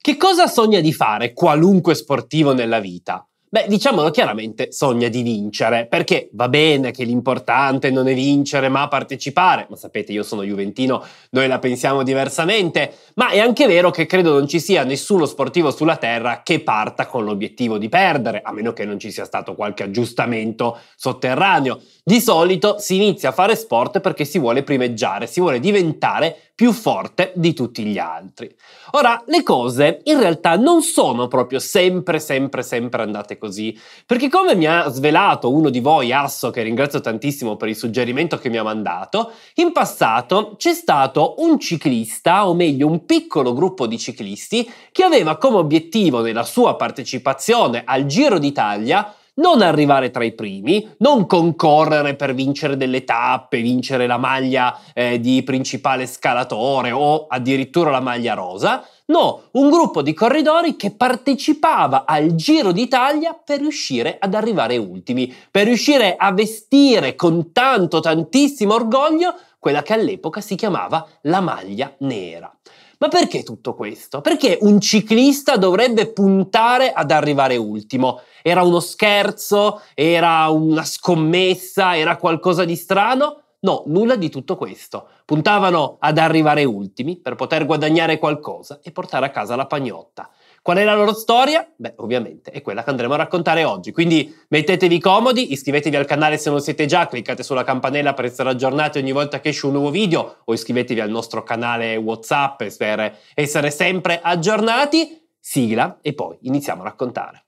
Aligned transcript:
Che 0.00 0.16
cosa 0.16 0.46
sogna 0.46 0.78
di 0.80 0.92
fare 0.92 1.32
qualunque 1.32 1.94
sportivo 1.94 2.54
nella 2.54 2.78
vita? 2.78 3.28
Beh, 3.50 3.64
diciamolo 3.66 4.10
chiaramente, 4.10 4.70
sogna 4.72 5.08
di 5.08 5.22
vincere, 5.22 5.86
perché 5.86 6.28
va 6.32 6.48
bene 6.50 6.90
che 6.92 7.04
l'importante 7.04 7.90
non 7.90 8.06
è 8.06 8.14
vincere 8.14 8.68
ma 8.68 8.86
partecipare, 8.88 9.66
ma 9.70 9.76
sapete 9.76 10.12
io 10.12 10.22
sono 10.22 10.42
juventino, 10.42 11.02
noi 11.30 11.48
la 11.48 11.58
pensiamo 11.58 12.02
diversamente, 12.02 12.92
ma 13.14 13.30
è 13.30 13.38
anche 13.38 13.66
vero 13.66 13.90
che 13.90 14.04
credo 14.04 14.34
non 14.34 14.46
ci 14.46 14.60
sia 14.60 14.84
nessuno 14.84 15.24
sportivo 15.24 15.70
sulla 15.70 15.96
terra 15.96 16.42
che 16.42 16.60
parta 16.60 17.06
con 17.06 17.24
l'obiettivo 17.24 17.78
di 17.78 17.88
perdere, 17.88 18.42
a 18.42 18.52
meno 18.52 18.74
che 18.74 18.84
non 18.84 18.98
ci 18.98 19.10
sia 19.10 19.24
stato 19.24 19.54
qualche 19.54 19.82
aggiustamento 19.82 20.78
sotterraneo. 20.94 21.80
Di 22.04 22.20
solito 22.20 22.78
si 22.78 22.96
inizia 22.96 23.30
a 23.30 23.32
fare 23.32 23.56
sport 23.56 24.00
perché 24.00 24.26
si 24.26 24.38
vuole 24.38 24.62
primeggiare, 24.62 25.26
si 25.26 25.40
vuole 25.40 25.58
diventare 25.58 26.47
più 26.58 26.72
forte 26.72 27.30
di 27.36 27.54
tutti 27.54 27.84
gli 27.84 27.98
altri. 27.98 28.52
Ora, 28.90 29.22
le 29.28 29.44
cose 29.44 30.00
in 30.06 30.18
realtà 30.18 30.56
non 30.56 30.82
sono 30.82 31.28
proprio 31.28 31.60
sempre, 31.60 32.18
sempre, 32.18 32.64
sempre 32.64 33.02
andate 33.02 33.38
così, 33.38 33.78
perché 34.04 34.28
come 34.28 34.56
mi 34.56 34.66
ha 34.66 34.88
svelato 34.88 35.52
uno 35.52 35.70
di 35.70 35.78
voi, 35.78 36.12
Asso, 36.12 36.50
che 36.50 36.62
ringrazio 36.62 37.00
tantissimo 37.00 37.54
per 37.54 37.68
il 37.68 37.76
suggerimento 37.76 38.38
che 38.38 38.48
mi 38.48 38.56
ha 38.56 38.64
mandato, 38.64 39.30
in 39.54 39.70
passato 39.70 40.56
c'è 40.56 40.74
stato 40.74 41.36
un 41.38 41.60
ciclista, 41.60 42.48
o 42.48 42.54
meglio 42.54 42.88
un 42.88 43.04
piccolo 43.04 43.52
gruppo 43.52 43.86
di 43.86 43.96
ciclisti, 43.96 44.68
che 44.90 45.04
aveva 45.04 45.36
come 45.36 45.58
obiettivo 45.58 46.22
nella 46.22 46.42
sua 46.42 46.74
partecipazione 46.74 47.84
al 47.86 48.06
Giro 48.06 48.40
d'Italia 48.40 49.14
non 49.38 49.62
arrivare 49.62 50.10
tra 50.10 50.24
i 50.24 50.32
primi, 50.32 50.86
non 50.98 51.26
concorrere 51.26 52.14
per 52.14 52.34
vincere 52.34 52.76
delle 52.76 53.04
tappe, 53.04 53.60
vincere 53.60 54.06
la 54.06 54.18
maglia 54.18 54.78
eh, 54.94 55.20
di 55.20 55.42
principale 55.42 56.06
scalatore 56.06 56.90
o 56.92 57.26
addirittura 57.28 57.90
la 57.90 58.00
maglia 58.00 58.34
rosa, 58.34 58.84
no, 59.06 59.44
un 59.52 59.70
gruppo 59.70 60.02
di 60.02 60.12
corridori 60.12 60.76
che 60.76 60.90
partecipava 60.90 62.04
al 62.06 62.34
Giro 62.34 62.72
d'Italia 62.72 63.32
per 63.32 63.60
riuscire 63.60 64.16
ad 64.18 64.34
arrivare 64.34 64.76
ultimi, 64.76 65.34
per 65.50 65.64
riuscire 65.64 66.16
a 66.16 66.32
vestire 66.32 67.14
con 67.14 67.52
tanto 67.52 68.00
tantissimo 68.00 68.74
orgoglio 68.74 69.34
quella 69.58 69.82
che 69.82 69.92
all'epoca 69.92 70.40
si 70.40 70.54
chiamava 70.54 71.06
la 71.22 71.40
maglia 71.40 71.92
nera. 71.98 72.52
Ma 73.00 73.06
perché 73.06 73.44
tutto 73.44 73.74
questo? 73.74 74.20
Perché 74.20 74.58
un 74.62 74.80
ciclista 74.80 75.56
dovrebbe 75.56 76.12
puntare 76.12 76.92
ad 76.92 77.12
arrivare 77.12 77.56
ultimo? 77.56 78.20
Era 78.42 78.62
uno 78.62 78.80
scherzo? 78.80 79.82
Era 79.94 80.48
una 80.48 80.84
scommessa? 80.84 81.96
Era 81.96 82.16
qualcosa 82.16 82.64
di 82.64 82.74
strano? 82.74 83.42
No, 83.60 83.84
nulla 83.86 84.16
di 84.16 84.30
tutto 84.30 84.56
questo. 84.56 85.10
Puntavano 85.24 85.96
ad 86.00 86.18
arrivare 86.18 86.64
ultimi 86.64 87.20
per 87.20 87.36
poter 87.36 87.66
guadagnare 87.66 88.18
qualcosa 88.18 88.80
e 88.82 88.90
portare 88.90 89.26
a 89.26 89.30
casa 89.30 89.54
la 89.54 89.66
pagnotta. 89.66 90.28
Qual 90.68 90.80
è 90.80 90.84
la 90.84 90.94
loro 90.94 91.14
storia? 91.14 91.66
Beh, 91.76 91.94
ovviamente 91.96 92.50
è 92.50 92.60
quella 92.60 92.84
che 92.84 92.90
andremo 92.90 93.14
a 93.14 93.16
raccontare 93.16 93.64
oggi. 93.64 93.90
Quindi 93.90 94.36
mettetevi 94.48 95.00
comodi, 95.00 95.54
iscrivetevi 95.54 95.96
al 95.96 96.04
canale 96.04 96.36
se 96.36 96.50
non 96.50 96.60
siete 96.60 96.84
già, 96.84 97.06
cliccate 97.06 97.42
sulla 97.42 97.64
campanella 97.64 98.12
per 98.12 98.26
essere 98.26 98.50
aggiornati 98.50 98.98
ogni 98.98 99.12
volta 99.12 99.40
che 99.40 99.48
esce 99.48 99.64
un 99.64 99.72
nuovo 99.72 99.90
video 99.90 100.42
o 100.44 100.52
iscrivetevi 100.52 101.00
al 101.00 101.08
nostro 101.08 101.42
canale 101.42 101.96
WhatsApp 101.96 102.64
per 102.76 103.16
essere 103.32 103.70
sempre 103.70 104.20
aggiornati. 104.22 105.30
Sigla 105.40 106.00
e 106.02 106.12
poi 106.12 106.36
iniziamo 106.42 106.82
a 106.82 106.84
raccontare. 106.84 107.47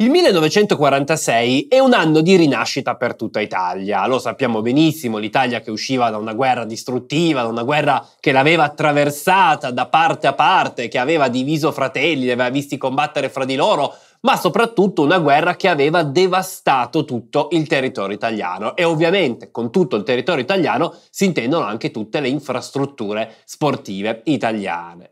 Il 0.00 0.08
1946 0.08 1.68
è 1.68 1.78
un 1.78 1.92
anno 1.92 2.22
di 2.22 2.34
rinascita 2.34 2.96
per 2.96 3.14
tutta 3.16 3.38
Italia, 3.38 4.06
lo 4.06 4.18
sappiamo 4.18 4.62
benissimo, 4.62 5.18
l'Italia 5.18 5.60
che 5.60 5.70
usciva 5.70 6.08
da 6.08 6.16
una 6.16 6.32
guerra 6.32 6.64
distruttiva, 6.64 7.42
da 7.42 7.48
una 7.48 7.64
guerra 7.64 8.08
che 8.18 8.32
l'aveva 8.32 8.64
attraversata 8.64 9.70
da 9.70 9.88
parte 9.88 10.26
a 10.26 10.32
parte, 10.32 10.88
che 10.88 10.96
aveva 10.96 11.28
diviso 11.28 11.70
fratelli, 11.70 12.22
li 12.22 12.30
aveva 12.30 12.48
visti 12.48 12.78
combattere 12.78 13.28
fra 13.28 13.44
di 13.44 13.56
loro, 13.56 13.94
ma 14.20 14.36
soprattutto 14.36 15.02
una 15.02 15.18
guerra 15.18 15.54
che 15.56 15.68
aveva 15.68 16.02
devastato 16.02 17.04
tutto 17.04 17.48
il 17.50 17.66
territorio 17.66 18.16
italiano 18.16 18.76
e 18.76 18.84
ovviamente 18.84 19.50
con 19.50 19.70
tutto 19.70 19.96
il 19.96 20.02
territorio 20.02 20.42
italiano 20.42 20.94
si 21.10 21.26
intendono 21.26 21.66
anche 21.66 21.90
tutte 21.90 22.20
le 22.20 22.28
infrastrutture 22.28 23.34
sportive 23.44 24.22
italiane. 24.24 25.10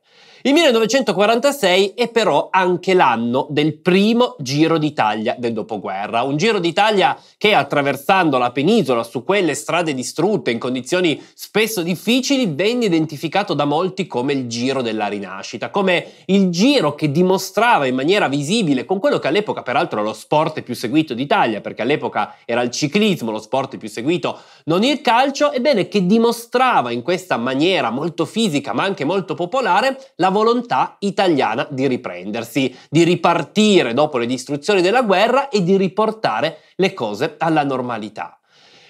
Il 0.49 0.55
1946 0.55 1.93
è 1.95 2.09
però 2.09 2.49
anche 2.51 2.95
l'anno 2.95 3.47
del 3.51 3.77
primo 3.77 4.35
Giro 4.39 4.79
d'Italia 4.79 5.37
del 5.37 5.53
dopoguerra, 5.53 6.23
un 6.23 6.39
Giro 6.39 6.59
d'Italia 6.59 7.19
che 7.37 7.53
attraversando 7.53 8.39
la 8.39 8.51
penisola 8.51 9.03
su 9.03 9.25
quelle 9.25 9.53
strade 9.53 9.93
distrutte 9.93 10.51
in 10.51 10.59
condizioni 10.59 11.23
spesso 11.35 11.83
difficili 11.83 12.47
venne 12.47 12.87
identificato 12.87 13.53
da 13.53 13.67
molti 13.67 14.07
come 14.07 14.33
il 14.33 14.47
Giro 14.47 14.81
della 14.81 15.09
Rinascita, 15.09 15.69
come 15.69 16.13
il 16.25 16.49
giro 16.49 16.95
che 16.95 17.11
dimostrava 17.11 17.85
in 17.85 17.95
maniera 17.95 18.27
visibile 18.29 18.87
con 18.87 19.01
quello 19.01 19.19
che 19.19 19.29
all'epoca 19.29 19.61
peraltro 19.61 19.99
era 19.99 20.09
lo 20.09 20.15
sport 20.15 20.63
più 20.63 20.75
seguito 20.75 21.13
d'Italia, 21.13 21.61
perché 21.61 21.83
all'epoca 21.83 22.37
era 22.47 22.63
il 22.63 22.71
ciclismo 22.71 23.31
lo 23.31 23.39
sport 23.39 23.77
più 23.77 23.91
seguito, 23.91 24.39
non 24.65 24.83
il 24.83 25.03
calcio, 25.03 25.53
ebbene 25.53 25.89
che 25.89 26.07
dimostrava 26.07 26.91
in 26.91 27.03
questa 27.03 27.37
maniera 27.37 27.91
molto 27.91 28.25
fisica 28.25 28.73
ma 28.73 28.85
anche 28.85 29.05
molto 29.05 29.35
popolare 29.35 30.13
la 30.15 30.37
volontà 30.39 30.97
italiana 31.01 31.67
di 31.69 31.89
riprendersi, 31.89 32.75
di 32.89 33.03
ripartire 33.03 33.93
dopo 33.93 34.19
le 34.19 34.27
distruzioni 34.27 34.81
della 34.81 35.03
guerra 35.03 35.49
e 35.49 35.65
di 35.65 35.77
riportare 35.77 36.61
le 36.77 36.95
cose 36.95 37.35
alla 37.39 37.65
normalità. 37.65 38.38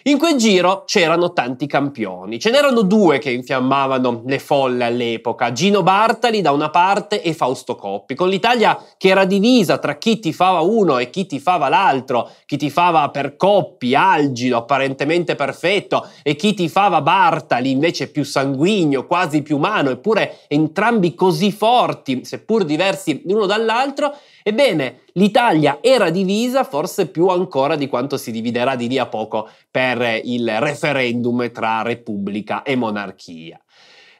In 0.09 0.17
quel 0.17 0.37
giro 0.37 0.85
c'erano 0.87 1.35
tanti 1.35 1.67
campioni, 1.67 2.39
ce 2.41 2.51
n'erano 2.51 2.81
due 2.81 3.19
che 3.19 3.31
infiammavano 3.31 4.23
le 4.25 4.39
folle 4.39 4.85
all'epoca, 4.87 5.53
Gino 5.53 5.83
Bartali 5.83 6.41
da 6.41 6.51
una 6.51 6.71
parte 6.71 7.21
e 7.21 7.35
Fausto 7.35 7.75
Coppi, 7.75 8.15
con 8.15 8.31
l'Italia 8.31 8.83
che 8.97 9.09
era 9.09 9.27
divisa 9.27 9.77
tra 9.77 9.99
chi 9.99 10.19
tifava 10.19 10.61
uno 10.61 10.97
e 10.97 11.11
chi 11.11 11.27
tifava 11.27 11.69
l'altro, 11.69 12.31
chi 12.47 12.57
tifava 12.57 13.11
per 13.11 13.37
Coppi, 13.37 13.95
algido, 13.95 14.57
apparentemente 14.57 15.35
perfetto, 15.35 16.09
e 16.23 16.37
chi 16.37 16.55
tifava 16.55 17.03
Bartali 17.03 17.71
invece 17.71 18.11
più 18.11 18.25
sanguigno, 18.25 19.07
quasi 19.07 19.43
più 19.43 19.57
umano, 19.57 19.91
eppure 19.91 20.39
entrambi 20.49 21.15
così 21.15 21.53
forti, 21.53 22.25
seppur 22.25 22.65
diversi 22.65 23.21
l'uno 23.27 23.45
dall'altro, 23.45 24.15
Ebbene, 24.49 25.01
l'Italia 25.13 25.77
era 25.83 26.09
divisa 26.09 26.65
forse 26.65 27.09
più 27.09 27.27
ancora 27.29 27.77
di 27.77 27.87
quanto 27.87 28.17
si 28.17 28.31
dividerà 28.31 28.77
di 28.77 28.89
lì 28.89 28.97
a 28.97 29.05
poco 29.05 29.47
per 29.71 29.98
il 30.07 30.61
referendum 30.61 31.51
tra 31.51 31.83
Repubblica 31.83 32.63
e 32.63 32.77
monarchia. 32.77 33.61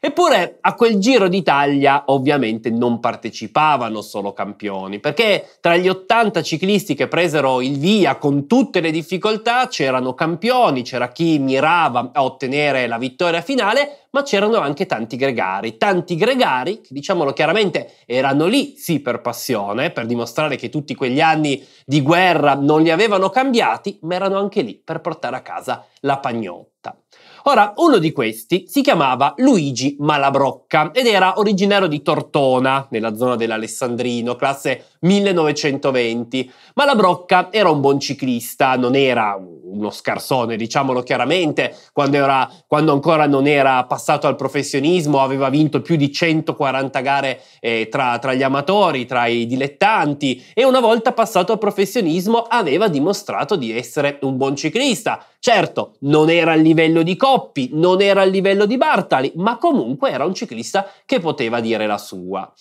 Eppure 0.01 0.59
a 0.61 0.75
quel 0.75 0.97
Giro 0.97 1.27
d'Italia 1.27 2.03
ovviamente 2.05 2.69
non 2.69 3.01
partecipavano 3.01 4.01
solo 4.01 4.31
campioni, 4.31 4.99
perché 4.99 5.57
tra 5.59 5.75
gli 5.75 5.89
80 5.89 6.41
ciclisti 6.41 6.95
che 6.95 7.09
presero 7.09 7.59
il 7.59 7.77
via 7.77 8.15
con 8.15 8.47
tutte 8.47 8.79
le 8.79 8.91
difficoltà 8.91 9.67
c'erano 9.67 10.13
campioni, 10.13 10.83
c'era 10.83 11.09
chi 11.09 11.37
mirava 11.39 12.11
a 12.13 12.23
ottenere 12.23 12.87
la 12.87 12.97
vittoria 12.97 13.41
finale, 13.41 14.07
ma 14.11 14.23
c'erano 14.23 14.57
anche 14.57 14.85
tanti 14.85 15.15
gregari, 15.15 15.77
tanti 15.77 16.15
gregari 16.15 16.81
che 16.81 16.89
diciamolo 16.91 17.33
chiaramente 17.33 17.95
erano 18.05 18.45
lì 18.45 18.75
sì 18.77 18.99
per 18.99 19.21
passione, 19.21 19.91
per 19.91 20.05
dimostrare 20.05 20.55
che 20.55 20.69
tutti 20.69 20.95
quegli 20.95 21.21
anni 21.21 21.65
di 21.85 22.01
guerra 22.01 22.55
non 22.55 22.81
li 22.81 22.91
avevano 22.91 23.29
cambiati, 23.29 23.99
ma 24.01 24.15
erano 24.15 24.37
anche 24.37 24.61
lì 24.61 24.75
per 24.75 25.01
portare 25.01 25.35
a 25.35 25.41
casa 25.41 25.85
la 26.01 26.17
pagnotta. 26.17 26.97
Ora, 27.43 27.73
uno 27.77 27.97
di 27.97 28.11
questi 28.11 28.65
si 28.67 28.81
chiamava 28.81 29.33
Luigi 29.37 29.95
Malabrocca 29.99 30.91
ed 30.91 31.07
era 31.07 31.39
originario 31.39 31.87
di 31.87 32.01
Tortona, 32.01 32.87
nella 32.91 33.15
zona 33.15 33.35
dell'Alessandrino, 33.35 34.35
classe 34.35 34.85
1920. 34.99 36.51
Malabrocca 36.75 37.51
era 37.51 37.69
un 37.69 37.79
buon 37.79 37.99
ciclista, 37.99 38.75
non 38.75 38.95
era 38.95 39.39
uno 39.39 39.89
scarsone, 39.89 40.57
diciamolo 40.57 41.01
chiaramente, 41.01 41.75
quando, 41.93 42.17
era, 42.17 42.49
quando 42.67 42.91
ancora 42.91 43.25
non 43.25 43.47
era 43.47 43.83
passato 43.85 43.98
al 44.07 44.35
professionismo, 44.35 45.21
aveva 45.21 45.49
vinto 45.49 45.81
più 45.81 45.95
di 45.95 46.11
140 46.11 46.99
gare 47.01 47.41
eh, 47.59 47.87
tra, 47.89 48.17
tra 48.19 48.33
gli 48.33 48.43
amatori, 48.43 49.05
tra 49.05 49.27
i 49.27 49.45
dilettanti 49.45 50.43
e 50.53 50.63
una 50.63 50.79
volta 50.79 51.13
passato 51.13 51.51
al 51.51 51.59
professionismo 51.59 52.39
aveva 52.39 52.87
dimostrato 52.87 53.55
di 53.55 53.75
essere 53.75 54.19
un 54.21 54.37
buon 54.37 54.55
ciclista. 54.55 55.23
Certo, 55.39 55.95
non 55.99 56.29
era 56.29 56.51
al 56.51 56.61
livello 56.61 57.01
di 57.01 57.15
Coppi, 57.15 57.69
non 57.73 58.01
era 58.01 58.21
al 58.21 58.29
livello 58.29 58.65
di 58.65 58.77
Bartali, 58.77 59.31
ma 59.35 59.57
comunque 59.57 60.11
era 60.11 60.25
un 60.25 60.33
ciclista 60.33 60.89
che 61.05 61.19
poteva 61.19 61.59
dire 61.59 61.87
la 61.87 61.97
sua. 61.97 62.51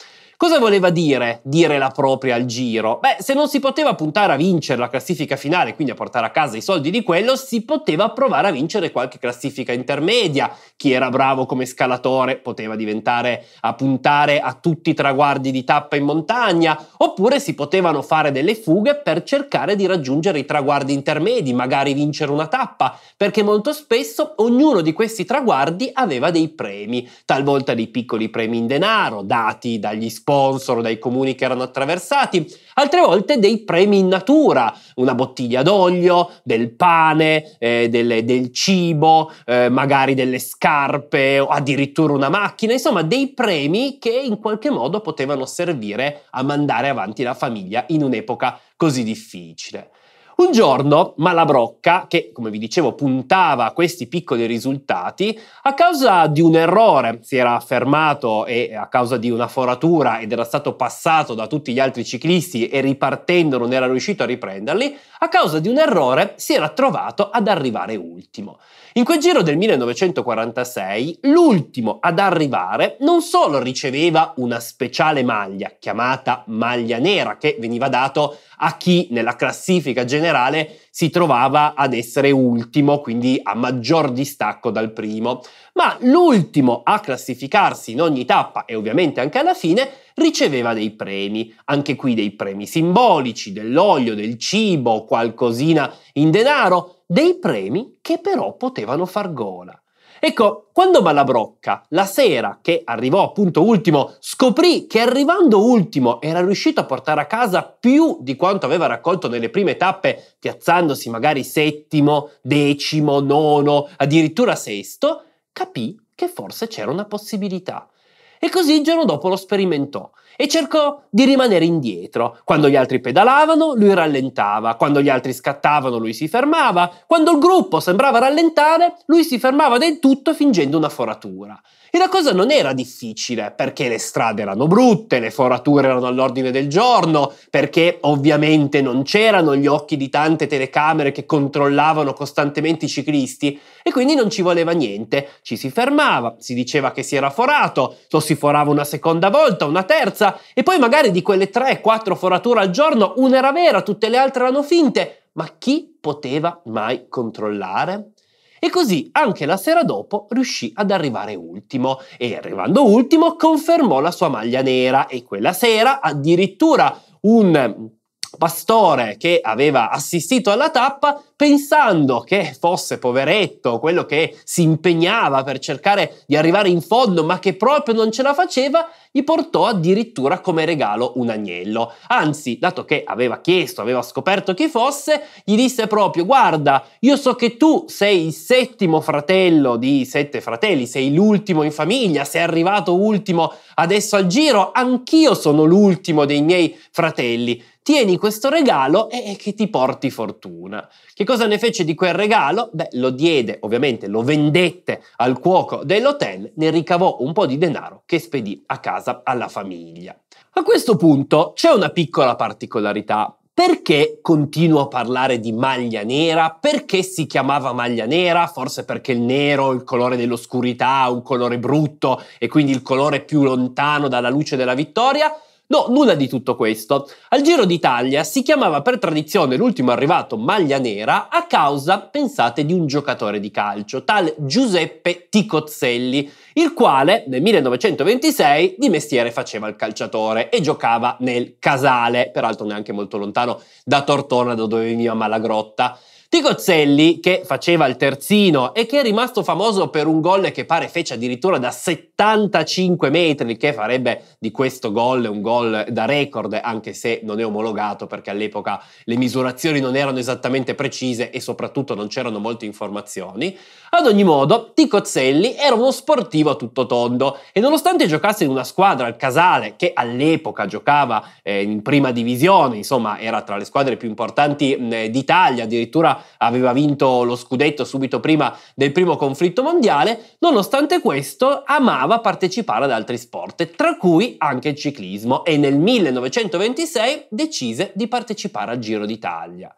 Cosa 0.40 0.60
voleva 0.60 0.90
dire 0.90 1.40
dire 1.42 1.78
la 1.78 1.90
propria 1.90 2.36
al 2.36 2.44
giro? 2.44 3.00
Beh, 3.00 3.16
se 3.18 3.34
non 3.34 3.48
si 3.48 3.58
poteva 3.58 3.96
puntare 3.96 4.32
a 4.32 4.36
vincere 4.36 4.78
la 4.78 4.88
classifica 4.88 5.34
finale, 5.34 5.74
quindi 5.74 5.92
a 5.92 5.96
portare 5.96 6.26
a 6.26 6.30
casa 6.30 6.56
i 6.56 6.62
soldi 6.62 6.90
di 6.90 7.02
quello, 7.02 7.34
si 7.34 7.64
poteva 7.64 8.10
provare 8.10 8.46
a 8.46 8.50
vincere 8.52 8.92
qualche 8.92 9.18
classifica 9.18 9.72
intermedia. 9.72 10.48
Chi 10.76 10.92
era 10.92 11.10
bravo 11.10 11.44
come 11.44 11.66
scalatore 11.66 12.36
poteva 12.36 12.76
diventare 12.76 13.46
a 13.62 13.74
puntare 13.74 14.38
a 14.38 14.52
tutti 14.52 14.90
i 14.90 14.94
traguardi 14.94 15.50
di 15.50 15.64
tappa 15.64 15.96
in 15.96 16.04
montagna, 16.04 16.86
oppure 16.98 17.40
si 17.40 17.56
potevano 17.56 18.00
fare 18.00 18.30
delle 18.30 18.54
fughe 18.54 18.94
per 18.94 19.24
cercare 19.24 19.74
di 19.74 19.86
raggiungere 19.86 20.38
i 20.38 20.44
traguardi 20.44 20.92
intermedi, 20.92 21.52
magari 21.52 21.94
vincere 21.94 22.30
una 22.30 22.46
tappa, 22.46 22.96
perché 23.16 23.42
molto 23.42 23.72
spesso 23.72 24.34
ognuno 24.36 24.82
di 24.82 24.92
questi 24.92 25.24
traguardi 25.24 25.90
aveva 25.92 26.30
dei 26.30 26.48
premi, 26.50 27.10
talvolta 27.24 27.74
dei 27.74 27.88
piccoli 27.88 28.28
premi 28.28 28.58
in 28.58 28.68
denaro 28.68 29.22
dati 29.22 29.80
dagli 29.80 30.08
sponsor 30.28 30.82
dai 30.82 30.98
comuni 30.98 31.34
che 31.34 31.46
erano 31.46 31.62
attraversati, 31.62 32.46
altre 32.74 33.00
volte 33.00 33.38
dei 33.38 33.60
premi 33.60 33.98
in 33.98 34.08
natura, 34.08 34.76
una 34.96 35.14
bottiglia 35.14 35.62
d'olio, 35.62 36.32
del 36.42 36.70
pane, 36.72 37.56
eh, 37.58 37.88
delle, 37.88 38.24
del 38.26 38.52
cibo, 38.52 39.32
eh, 39.46 39.70
magari 39.70 40.12
delle 40.12 40.38
scarpe 40.38 41.38
o 41.38 41.46
addirittura 41.46 42.12
una 42.12 42.28
macchina, 42.28 42.74
insomma 42.74 43.00
dei 43.00 43.28
premi 43.28 43.96
che 43.98 44.10
in 44.10 44.38
qualche 44.38 44.68
modo 44.68 45.00
potevano 45.00 45.46
servire 45.46 46.24
a 46.30 46.42
mandare 46.42 46.90
avanti 46.90 47.22
la 47.22 47.34
famiglia 47.34 47.84
in 47.88 48.02
un'epoca 48.02 48.60
così 48.76 49.04
difficile. 49.04 49.92
Un 50.40 50.52
giorno 50.52 51.14
Malabrocca, 51.16 52.06
che 52.06 52.30
come 52.32 52.50
vi 52.50 52.58
dicevo 52.58 52.94
puntava 52.94 53.64
a 53.64 53.72
questi 53.72 54.06
piccoli 54.06 54.46
risultati, 54.46 55.36
a 55.62 55.74
causa 55.74 56.28
di 56.28 56.40
un 56.40 56.54
errore 56.54 57.18
si 57.22 57.36
era 57.36 57.58
fermato 57.58 58.46
e 58.46 58.72
a 58.72 58.86
causa 58.86 59.16
di 59.16 59.30
una 59.30 59.48
foratura 59.48 60.20
ed 60.20 60.30
era 60.30 60.44
stato 60.44 60.76
passato 60.76 61.34
da 61.34 61.48
tutti 61.48 61.72
gli 61.72 61.80
altri 61.80 62.04
ciclisti 62.04 62.68
e 62.68 62.80
ripartendo 62.80 63.58
non 63.58 63.72
era 63.72 63.88
riuscito 63.88 64.22
a 64.22 64.26
riprenderli, 64.26 64.96
a 65.18 65.28
causa 65.28 65.58
di 65.58 65.66
un 65.66 65.78
errore 65.78 66.34
si 66.36 66.54
era 66.54 66.68
trovato 66.68 67.30
ad 67.30 67.48
arrivare 67.48 67.96
ultimo. 67.96 68.58
In 68.94 69.04
quel 69.04 69.18
giro 69.18 69.42
del 69.42 69.58
1946 69.58 71.18
l'ultimo 71.22 71.98
ad 72.00 72.18
arrivare 72.18 72.96
non 73.00 73.20
solo 73.20 73.60
riceveva 73.62 74.32
una 74.36 74.60
speciale 74.60 75.22
maglia 75.22 75.72
chiamata 75.78 76.44
maglia 76.46 76.96
nera 76.98 77.36
che 77.36 77.56
veniva 77.60 77.88
dato 77.88 78.38
a 78.56 78.76
chi 78.78 79.08
nella 79.10 79.36
classifica 79.36 80.04
generale 80.04 80.78
si 80.90 81.10
trovava 81.10 81.74
ad 81.76 81.94
essere 81.94 82.30
ultimo, 82.32 83.00
quindi 83.00 83.38
a 83.40 83.54
maggior 83.54 84.10
distacco 84.10 84.70
dal 84.70 84.92
primo, 84.92 85.42
ma 85.74 85.96
l'ultimo 86.00 86.80
a 86.82 86.98
classificarsi 86.98 87.92
in 87.92 88.00
ogni 88.00 88.24
tappa 88.24 88.64
e 88.64 88.74
ovviamente 88.74 89.20
anche 89.20 89.38
alla 89.38 89.54
fine 89.54 89.88
riceveva 90.14 90.74
dei 90.74 90.90
premi, 90.90 91.54
anche 91.66 91.94
qui 91.94 92.14
dei 92.14 92.32
premi 92.32 92.66
simbolici, 92.66 93.52
dell'olio, 93.52 94.16
del 94.16 94.38
cibo, 94.38 95.04
qualcosina 95.04 95.92
in 96.14 96.32
denaro, 96.32 96.97
dei 97.10 97.38
premi 97.38 97.96
che 98.02 98.18
però 98.18 98.54
potevano 98.54 99.06
far 99.06 99.32
gola. 99.32 99.80
Ecco, 100.20 100.68
quando 100.72 101.00
Malabrocca, 101.00 101.86
la 101.90 102.04
sera 102.04 102.58
che 102.60 102.82
arrivò 102.84 103.22
appunto 103.22 103.62
ultimo, 103.64 104.14
scoprì 104.18 104.86
che 104.86 105.00
arrivando 105.00 105.64
ultimo 105.64 106.20
era 106.20 106.40
riuscito 106.44 106.80
a 106.80 106.84
portare 106.84 107.22
a 107.22 107.26
casa 107.26 107.62
più 107.62 108.18
di 108.20 108.36
quanto 108.36 108.66
aveva 108.66 108.86
raccolto 108.86 109.28
nelle 109.28 109.48
prime 109.48 109.78
tappe, 109.78 110.34
piazzandosi 110.38 111.08
magari 111.08 111.44
settimo, 111.44 112.30
decimo, 112.42 113.20
nono, 113.20 113.88
addirittura 113.96 114.54
sesto, 114.54 115.22
capì 115.50 115.98
che 116.14 116.28
forse 116.28 116.66
c'era 116.66 116.90
una 116.90 117.06
possibilità. 117.06 117.88
E 118.38 118.48
così 118.50 118.74
il 118.74 118.84
giorno 118.84 119.04
dopo 119.04 119.28
lo 119.28 119.36
sperimentò 119.36 120.10
e 120.40 120.46
cercò 120.46 121.02
di 121.10 121.24
rimanere 121.24 121.64
indietro. 121.64 122.38
Quando 122.44 122.68
gli 122.68 122.76
altri 122.76 123.00
pedalavano, 123.00 123.74
lui 123.74 123.92
rallentava, 123.92 124.76
quando 124.76 125.02
gli 125.02 125.08
altri 125.08 125.32
scattavano, 125.32 125.96
lui 125.96 126.14
si 126.14 126.28
fermava, 126.28 126.92
quando 127.08 127.32
il 127.32 127.38
gruppo 127.38 127.80
sembrava 127.80 128.20
rallentare, 128.20 128.98
lui 129.06 129.24
si 129.24 129.40
fermava 129.40 129.78
del 129.78 129.98
tutto 129.98 130.34
fingendo 130.34 130.76
una 130.76 130.88
foratura. 130.88 131.60
E 131.90 131.96
la 131.96 132.08
cosa 132.08 132.32
non 132.32 132.50
era 132.50 132.74
difficile, 132.74 133.52
perché 133.56 133.88
le 133.88 133.98
strade 133.98 134.42
erano 134.42 134.66
brutte, 134.66 135.20
le 135.20 135.30
forature 135.30 135.88
erano 135.88 136.06
all'ordine 136.06 136.50
del 136.50 136.68
giorno, 136.68 137.32
perché 137.48 137.98
ovviamente 138.02 138.82
non 138.82 139.02
c'erano 139.02 139.56
gli 139.56 139.66
occhi 139.66 139.96
di 139.96 140.10
tante 140.10 140.46
telecamere 140.46 141.12
che 141.12 141.24
controllavano 141.24 142.12
costantemente 142.12 142.84
i 142.84 142.88
ciclisti 142.88 143.58
e 143.82 143.90
quindi 143.90 144.14
non 144.14 144.28
ci 144.28 144.42
voleva 144.42 144.72
niente. 144.72 145.30
Ci 145.40 145.56
si 145.56 145.70
fermava, 145.70 146.36
si 146.38 146.52
diceva 146.52 146.92
che 146.92 147.02
si 147.02 147.16
era 147.16 147.30
forato, 147.30 147.96
lo 148.10 148.20
forava 148.34 148.70
una 148.70 148.84
seconda 148.84 149.30
volta, 149.30 149.64
una 149.64 149.84
terza 149.84 150.38
e 150.54 150.62
poi 150.62 150.78
magari 150.78 151.10
di 151.10 151.22
quelle 151.22 151.50
3-4 151.50 152.14
forature 152.14 152.60
al 152.60 152.70
giorno 152.70 153.14
una 153.16 153.38
era 153.38 153.52
vera, 153.52 153.82
tutte 153.82 154.08
le 154.08 154.16
altre 154.16 154.42
erano 154.44 154.62
finte, 154.62 155.30
ma 155.32 155.46
chi 155.58 155.96
poteva 156.00 156.60
mai 156.66 157.06
controllare? 157.08 158.12
E 158.60 158.70
così 158.70 159.08
anche 159.12 159.46
la 159.46 159.56
sera 159.56 159.84
dopo 159.84 160.26
riuscì 160.30 160.72
ad 160.74 160.90
arrivare 160.90 161.34
ultimo 161.36 161.98
e 162.16 162.34
arrivando 162.34 162.84
ultimo 162.84 163.36
confermò 163.36 164.00
la 164.00 164.10
sua 164.10 164.28
maglia 164.28 164.62
nera 164.62 165.06
e 165.06 165.22
quella 165.22 165.52
sera 165.52 166.00
addirittura 166.00 167.00
un 167.20 167.88
pastore 168.36 169.16
che 169.16 169.40
aveva 169.42 169.90
assistito 169.90 170.50
alla 170.50 170.70
tappa 170.70 171.22
pensando 171.34 172.20
che 172.20 172.56
fosse 172.58 172.98
poveretto 172.98 173.78
quello 173.78 174.04
che 174.04 174.36
si 174.42 174.62
impegnava 174.62 175.44
per 175.44 175.60
cercare 175.60 176.24
di 176.26 176.36
arrivare 176.36 176.68
in 176.68 176.80
fondo 176.82 177.22
ma 177.22 177.38
che 177.38 177.54
proprio 177.54 177.94
non 177.94 178.10
ce 178.10 178.22
la 178.22 178.34
faceva, 178.34 178.88
gli 179.12 179.22
portò 179.22 179.66
addirittura 179.66 180.40
come 180.40 180.64
regalo 180.64 181.12
un 181.14 181.30
agnello. 181.30 181.92
Anzi, 182.08 182.58
dato 182.58 182.84
che 182.84 183.04
aveva 183.06 183.40
chiesto, 183.40 183.80
aveva 183.80 184.02
scoperto 184.02 184.52
chi 184.52 184.68
fosse, 184.68 185.22
gli 185.44 185.54
disse 185.54 185.86
proprio 185.86 186.26
guarda, 186.26 186.84
io 187.00 187.16
so 187.16 187.34
che 187.34 187.56
tu 187.56 187.84
sei 187.86 188.26
il 188.26 188.32
settimo 188.32 189.00
fratello 189.00 189.76
di 189.76 190.04
sette 190.04 190.40
fratelli, 190.40 190.86
sei 190.86 191.14
l'ultimo 191.14 191.62
in 191.62 191.72
famiglia, 191.72 192.24
sei 192.24 192.42
arrivato 192.42 192.96
ultimo 192.96 193.52
adesso 193.76 194.16
al 194.16 194.26
giro, 194.26 194.72
anch'io 194.72 195.34
sono 195.34 195.62
l'ultimo 195.62 196.24
dei 196.24 196.42
miei 196.42 196.76
fratelli 196.90 197.62
tieni 197.88 198.18
questo 198.18 198.50
regalo 198.50 199.08
e, 199.08 199.34
che 199.38 199.54
ti 199.54 199.66
porti 199.68 200.10
fortuna. 200.10 200.86
Che 201.14 201.24
cosa 201.24 201.46
ne 201.46 201.56
fece 201.56 201.84
di 201.84 201.94
quel 201.94 202.12
regalo? 202.12 202.68
Beh, 202.70 202.90
lo 202.92 203.08
diede, 203.08 203.56
ovviamente 203.62 204.08
lo 204.08 204.20
vendette 204.20 205.00
al 205.16 205.38
cuoco 205.38 205.84
dell'hotel, 205.84 206.52
ne 206.56 206.68
ricavò 206.68 207.16
un 207.20 207.32
po' 207.32 207.46
di 207.46 207.56
denaro 207.56 208.02
che 208.04 208.18
spedì 208.18 208.62
a 208.66 208.78
casa 208.80 209.22
alla 209.24 209.48
famiglia. 209.48 210.14
A 210.50 210.62
questo 210.62 210.96
punto 210.96 211.52
c'è 211.54 211.70
una 211.70 211.88
piccola 211.88 212.36
particolarità. 212.36 213.34
Perché 213.54 214.18
continuo 214.20 214.82
a 214.82 214.88
parlare 214.88 215.40
di 215.40 215.52
maglia 215.52 216.02
nera? 216.04 216.58
Perché 216.60 217.02
si 217.02 217.24
chiamava 217.24 217.72
maglia 217.72 218.04
nera? 218.04 218.46
Forse 218.48 218.84
perché 218.84 219.12
il 219.12 219.20
nero, 219.20 219.72
il 219.72 219.82
colore 219.82 220.18
dell'oscurità, 220.18 221.08
un 221.10 221.22
colore 221.22 221.58
brutto 221.58 222.22
e 222.38 222.48
quindi 222.48 222.70
il 222.70 222.82
colore 222.82 223.22
più 223.22 223.42
lontano 223.42 224.08
dalla 224.08 224.28
luce 224.28 224.56
della 224.56 224.74
vittoria? 224.74 225.32
No, 225.70 225.88
nulla 225.90 226.14
di 226.14 226.28
tutto 226.28 226.56
questo. 226.56 227.06
Al 227.28 227.42
Giro 227.42 227.66
d'Italia 227.66 228.24
si 228.24 228.42
chiamava 228.42 228.80
per 228.80 228.98
tradizione 228.98 229.56
l'ultimo 229.56 229.90
arrivato 229.90 230.38
maglia 230.38 230.78
nera 230.78 231.28
a 231.28 231.46
causa, 231.46 232.00
pensate, 232.00 232.64
di 232.64 232.72
un 232.72 232.86
giocatore 232.86 233.38
di 233.38 233.50
calcio, 233.50 234.02
tal 234.02 234.32
Giuseppe 234.38 235.26
Ticozzelli, 235.28 236.32
il 236.54 236.72
quale 236.72 237.24
nel 237.26 237.42
1926 237.42 238.76
di 238.78 238.88
mestiere 238.88 239.30
faceva 239.30 239.68
il 239.68 239.76
calciatore 239.76 240.48
e 240.48 240.62
giocava 240.62 241.18
nel 241.20 241.56
Casale, 241.58 242.30
peraltro 242.32 242.64
neanche 242.64 242.92
molto 242.92 243.18
lontano 243.18 243.60
da 243.84 244.02
Tortona 244.02 244.54
da 244.54 244.64
dove 244.64 244.84
veniva 244.84 245.12
Malagrotta. 245.12 245.98
Ticozzelli, 246.30 247.20
che 247.20 247.40
faceva 247.42 247.86
il 247.86 247.96
terzino 247.96 248.74
e 248.74 248.84
che 248.84 249.00
è 249.00 249.02
rimasto 249.02 249.42
famoso 249.42 249.88
per 249.88 250.06
un 250.06 250.20
gol 250.20 250.50
che 250.50 250.66
pare 250.66 250.86
fece 250.88 251.14
addirittura 251.14 251.56
da 251.56 251.70
75 251.70 253.08
metri, 253.08 253.56
che 253.56 253.72
farebbe 253.72 254.36
di 254.38 254.50
questo 254.50 254.92
gol 254.92 255.24
un 255.24 255.40
gol 255.40 255.86
da 255.88 256.04
record, 256.04 256.60
anche 256.62 256.92
se 256.92 257.20
non 257.22 257.40
è 257.40 257.46
omologato 257.46 258.06
perché 258.06 258.28
all'epoca 258.28 258.78
le 259.04 259.16
misurazioni 259.16 259.80
non 259.80 259.96
erano 259.96 260.18
esattamente 260.18 260.74
precise 260.74 261.30
e 261.30 261.40
soprattutto 261.40 261.94
non 261.94 262.08
c'erano 262.08 262.38
molte 262.40 262.66
informazioni. 262.66 263.56
Ad 263.90 264.06
ogni 264.06 264.22
modo, 264.22 264.72
Ticozzelli 264.74 265.54
era 265.54 265.74
uno 265.74 265.90
sportivo 265.90 266.50
a 266.50 266.56
tutto 266.56 266.84
tondo 266.84 267.38
e 267.52 267.60
nonostante 267.60 268.06
giocasse 268.06 268.44
in 268.44 268.50
una 268.50 268.64
squadra 268.64 269.06
al 269.06 269.16
Casale, 269.16 269.76
che 269.76 269.92
all'epoca 269.94 270.66
giocava 270.66 271.24
eh, 271.42 271.62
in 271.62 271.80
prima 271.80 272.10
divisione, 272.10 272.76
insomma 272.76 273.18
era 273.18 273.40
tra 273.40 273.56
le 273.56 273.64
squadre 273.64 273.96
più 273.96 274.08
importanti 274.08 274.76
eh, 274.76 275.08
d'Italia, 275.08 275.64
addirittura 275.64 276.22
aveva 276.36 276.74
vinto 276.74 277.22
lo 277.22 277.34
scudetto 277.34 277.84
subito 277.84 278.20
prima 278.20 278.54
del 278.74 278.92
primo 278.92 279.16
conflitto 279.16 279.62
mondiale, 279.62 280.36
nonostante 280.40 281.00
questo 281.00 281.62
amava 281.64 282.20
partecipare 282.20 282.84
ad 282.84 282.90
altri 282.90 283.16
sport, 283.16 283.70
tra 283.74 283.96
cui 283.96 284.34
anche 284.36 284.68
il 284.68 284.76
ciclismo 284.76 285.46
e 285.46 285.56
nel 285.56 285.78
1926 285.78 287.28
decise 287.30 287.92
di 287.94 288.06
partecipare 288.06 288.72
al 288.72 288.78
Giro 288.80 289.06
d'Italia. 289.06 289.74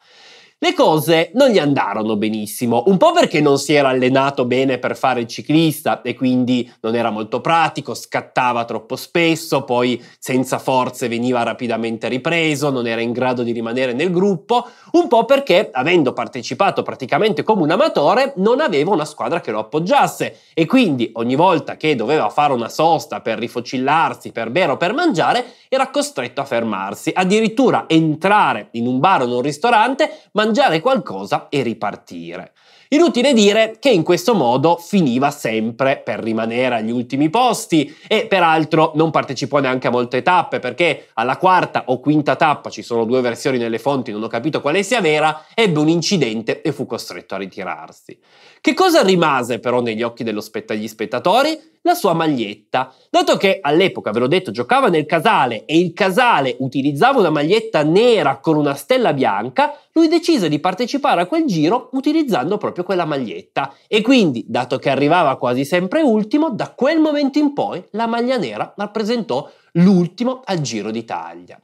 Le 0.63 0.75
cose 0.75 1.31
non 1.35 1.49
gli 1.49 1.59
andarono 1.59 2.17
benissimo, 2.17 2.83
un 2.89 2.99
po' 2.99 3.13
perché 3.13 3.41
non 3.41 3.59
si 3.59 3.73
era 3.73 3.89
allenato 3.89 4.45
bene 4.45 4.77
per 4.77 4.95
fare 4.95 5.21
il 5.21 5.27
ciclista 5.27 6.03
e 6.03 6.15
quindi 6.15 6.71
non 6.83 6.95
era 6.95 7.09
molto 7.09 7.41
pratico, 7.41 7.95
scattava 7.95 8.67
troppo 8.67 8.95
spesso, 8.95 9.65
poi 9.65 10.03
senza 10.19 10.59
forze 10.59 11.09
veniva 11.09 11.43
rapidamente 11.45 12.09
ripreso, 12.09 12.69
non 12.69 12.87
era 12.87 13.01
in 13.01 13.13
grado 13.13 13.43
di 13.43 13.53
rimanere 13.53 13.95
nel 13.95 14.11
gruppo, 14.11 14.69
un 14.93 15.09
po' 15.09 15.25
perché 15.25 15.71
avendo 15.73 16.13
partecipato 16.13 16.83
praticamente 16.83 17.43
come 17.43 17.63
un 17.63 17.71
amatore 17.71 18.35
non 18.37 18.61
aveva 18.61 18.93
una 18.93 19.07
squadra 19.07 19.41
che 19.41 19.53
lo 19.53 19.61
appoggiasse. 19.61 20.41
E 20.53 20.67
quindi 20.67 21.11
ogni 21.15 21.37
volta 21.37 21.79
che 21.79 21.97
doveva 21.97 22.29
fare 22.29 22.53
una 22.53 22.69
sosta 22.69 23.23
per 23.23 23.39
rifocillarsi, 23.39 24.31
per 24.31 24.51
bere 24.51 24.73
o 24.73 24.77
per 24.77 24.93
mangiare, 24.93 25.55
era 25.71 25.89
costretto 25.89 26.43
a 26.43 26.45
fermarsi, 26.45 27.13
addirittura 27.15 27.85
entrare 27.87 28.69
in 28.73 28.87
un 28.87 28.99
bar 28.99 29.23
o 29.23 29.25
in 29.25 29.31
un 29.31 29.41
ristorante, 29.41 30.11
mangiare 30.33 30.49
mangiare 30.51 30.81
qualcosa 30.81 31.47
e 31.49 31.63
ripartire. 31.63 32.53
Inutile 32.93 33.33
dire 33.33 33.77
che 33.79 33.89
in 33.89 34.03
questo 34.03 34.35
modo 34.35 34.77
finiva 34.77 35.31
sempre 35.31 36.03
per 36.05 36.19
rimanere 36.19 36.75
agli 36.75 36.91
ultimi 36.91 37.31
posti 37.31 37.97
e 38.09 38.27
peraltro 38.27 38.91
non 38.97 39.13
partecipò 39.13 39.61
neanche 39.61 39.87
a 39.87 39.91
molte 39.91 40.23
tappe 40.23 40.59
perché 40.59 41.11
alla 41.15 41.37
quarta 41.37 41.85
o 41.87 42.01
quinta 42.01 42.35
tappa, 42.35 42.69
ci 42.69 42.83
sono 42.83 43.05
due 43.05 43.21
versioni 43.21 43.59
nelle 43.59 43.79
fonti, 43.79 44.11
non 44.11 44.25
ho 44.25 44.27
capito 44.27 44.61
quale 44.61 44.83
sia 44.83 45.01
vera, 45.01 45.45
ebbe 45.55 45.79
un 45.79 45.89
incidente 45.89 46.63
e 46.63 46.73
fu 46.73 46.85
costretto 46.85 47.37
a 47.37 47.39
ritirarsi. 47.39 48.19
Che 48.61 48.75
cosa 48.75 49.03
rimase 49.03 49.61
però 49.61 49.81
negli 49.81 50.03
occhi 50.03 50.25
degli 50.25 50.89
spettatori? 50.89 51.79
La 51.83 51.95
sua 51.95 52.13
maglietta. 52.13 52.93
Dato 53.09 53.37
che 53.37 53.59
all'epoca, 53.61 54.11
ve 54.11 54.21
l'ho 54.21 54.27
detto, 54.27 54.51
giocava 54.51 54.89
nel 54.89 55.07
casale 55.07 55.65
e 55.65 55.79
il 55.79 55.93
casale 55.93 56.57
utilizzava 56.59 57.21
una 57.21 57.31
maglietta 57.31 57.83
nera 57.83 58.39
con 58.39 58.57
una 58.57 58.75
stella 58.75 59.13
bianca, 59.13 59.75
lui 59.93 60.09
decise 60.09 60.49
di 60.49 60.59
partecipare 60.59 61.23
a 61.23 61.27
quel 61.27 61.47
giro 61.47 61.89
utilizzando 61.93 62.59
proprio 62.59 62.85
quella 62.85 63.05
maglietta. 63.05 63.73
E 63.87 64.03
quindi, 64.03 64.45
dato 64.47 64.79
che 64.79 64.91
arrivava 64.91 65.37
quasi 65.37 65.65
sempre 65.65 66.03
ultimo, 66.03 66.51
da 66.51 66.71
quel 66.71 66.99
momento 67.01 67.39
in 67.39 67.53
poi 67.53 67.83
la 67.93 68.07
maglia 68.07 68.37
nera 68.37 68.73
rappresentò 68.77 69.49
l'ultimo 69.75 70.43
al 70.45 70.61
Giro 70.61 70.91
d'Italia. 70.91 71.61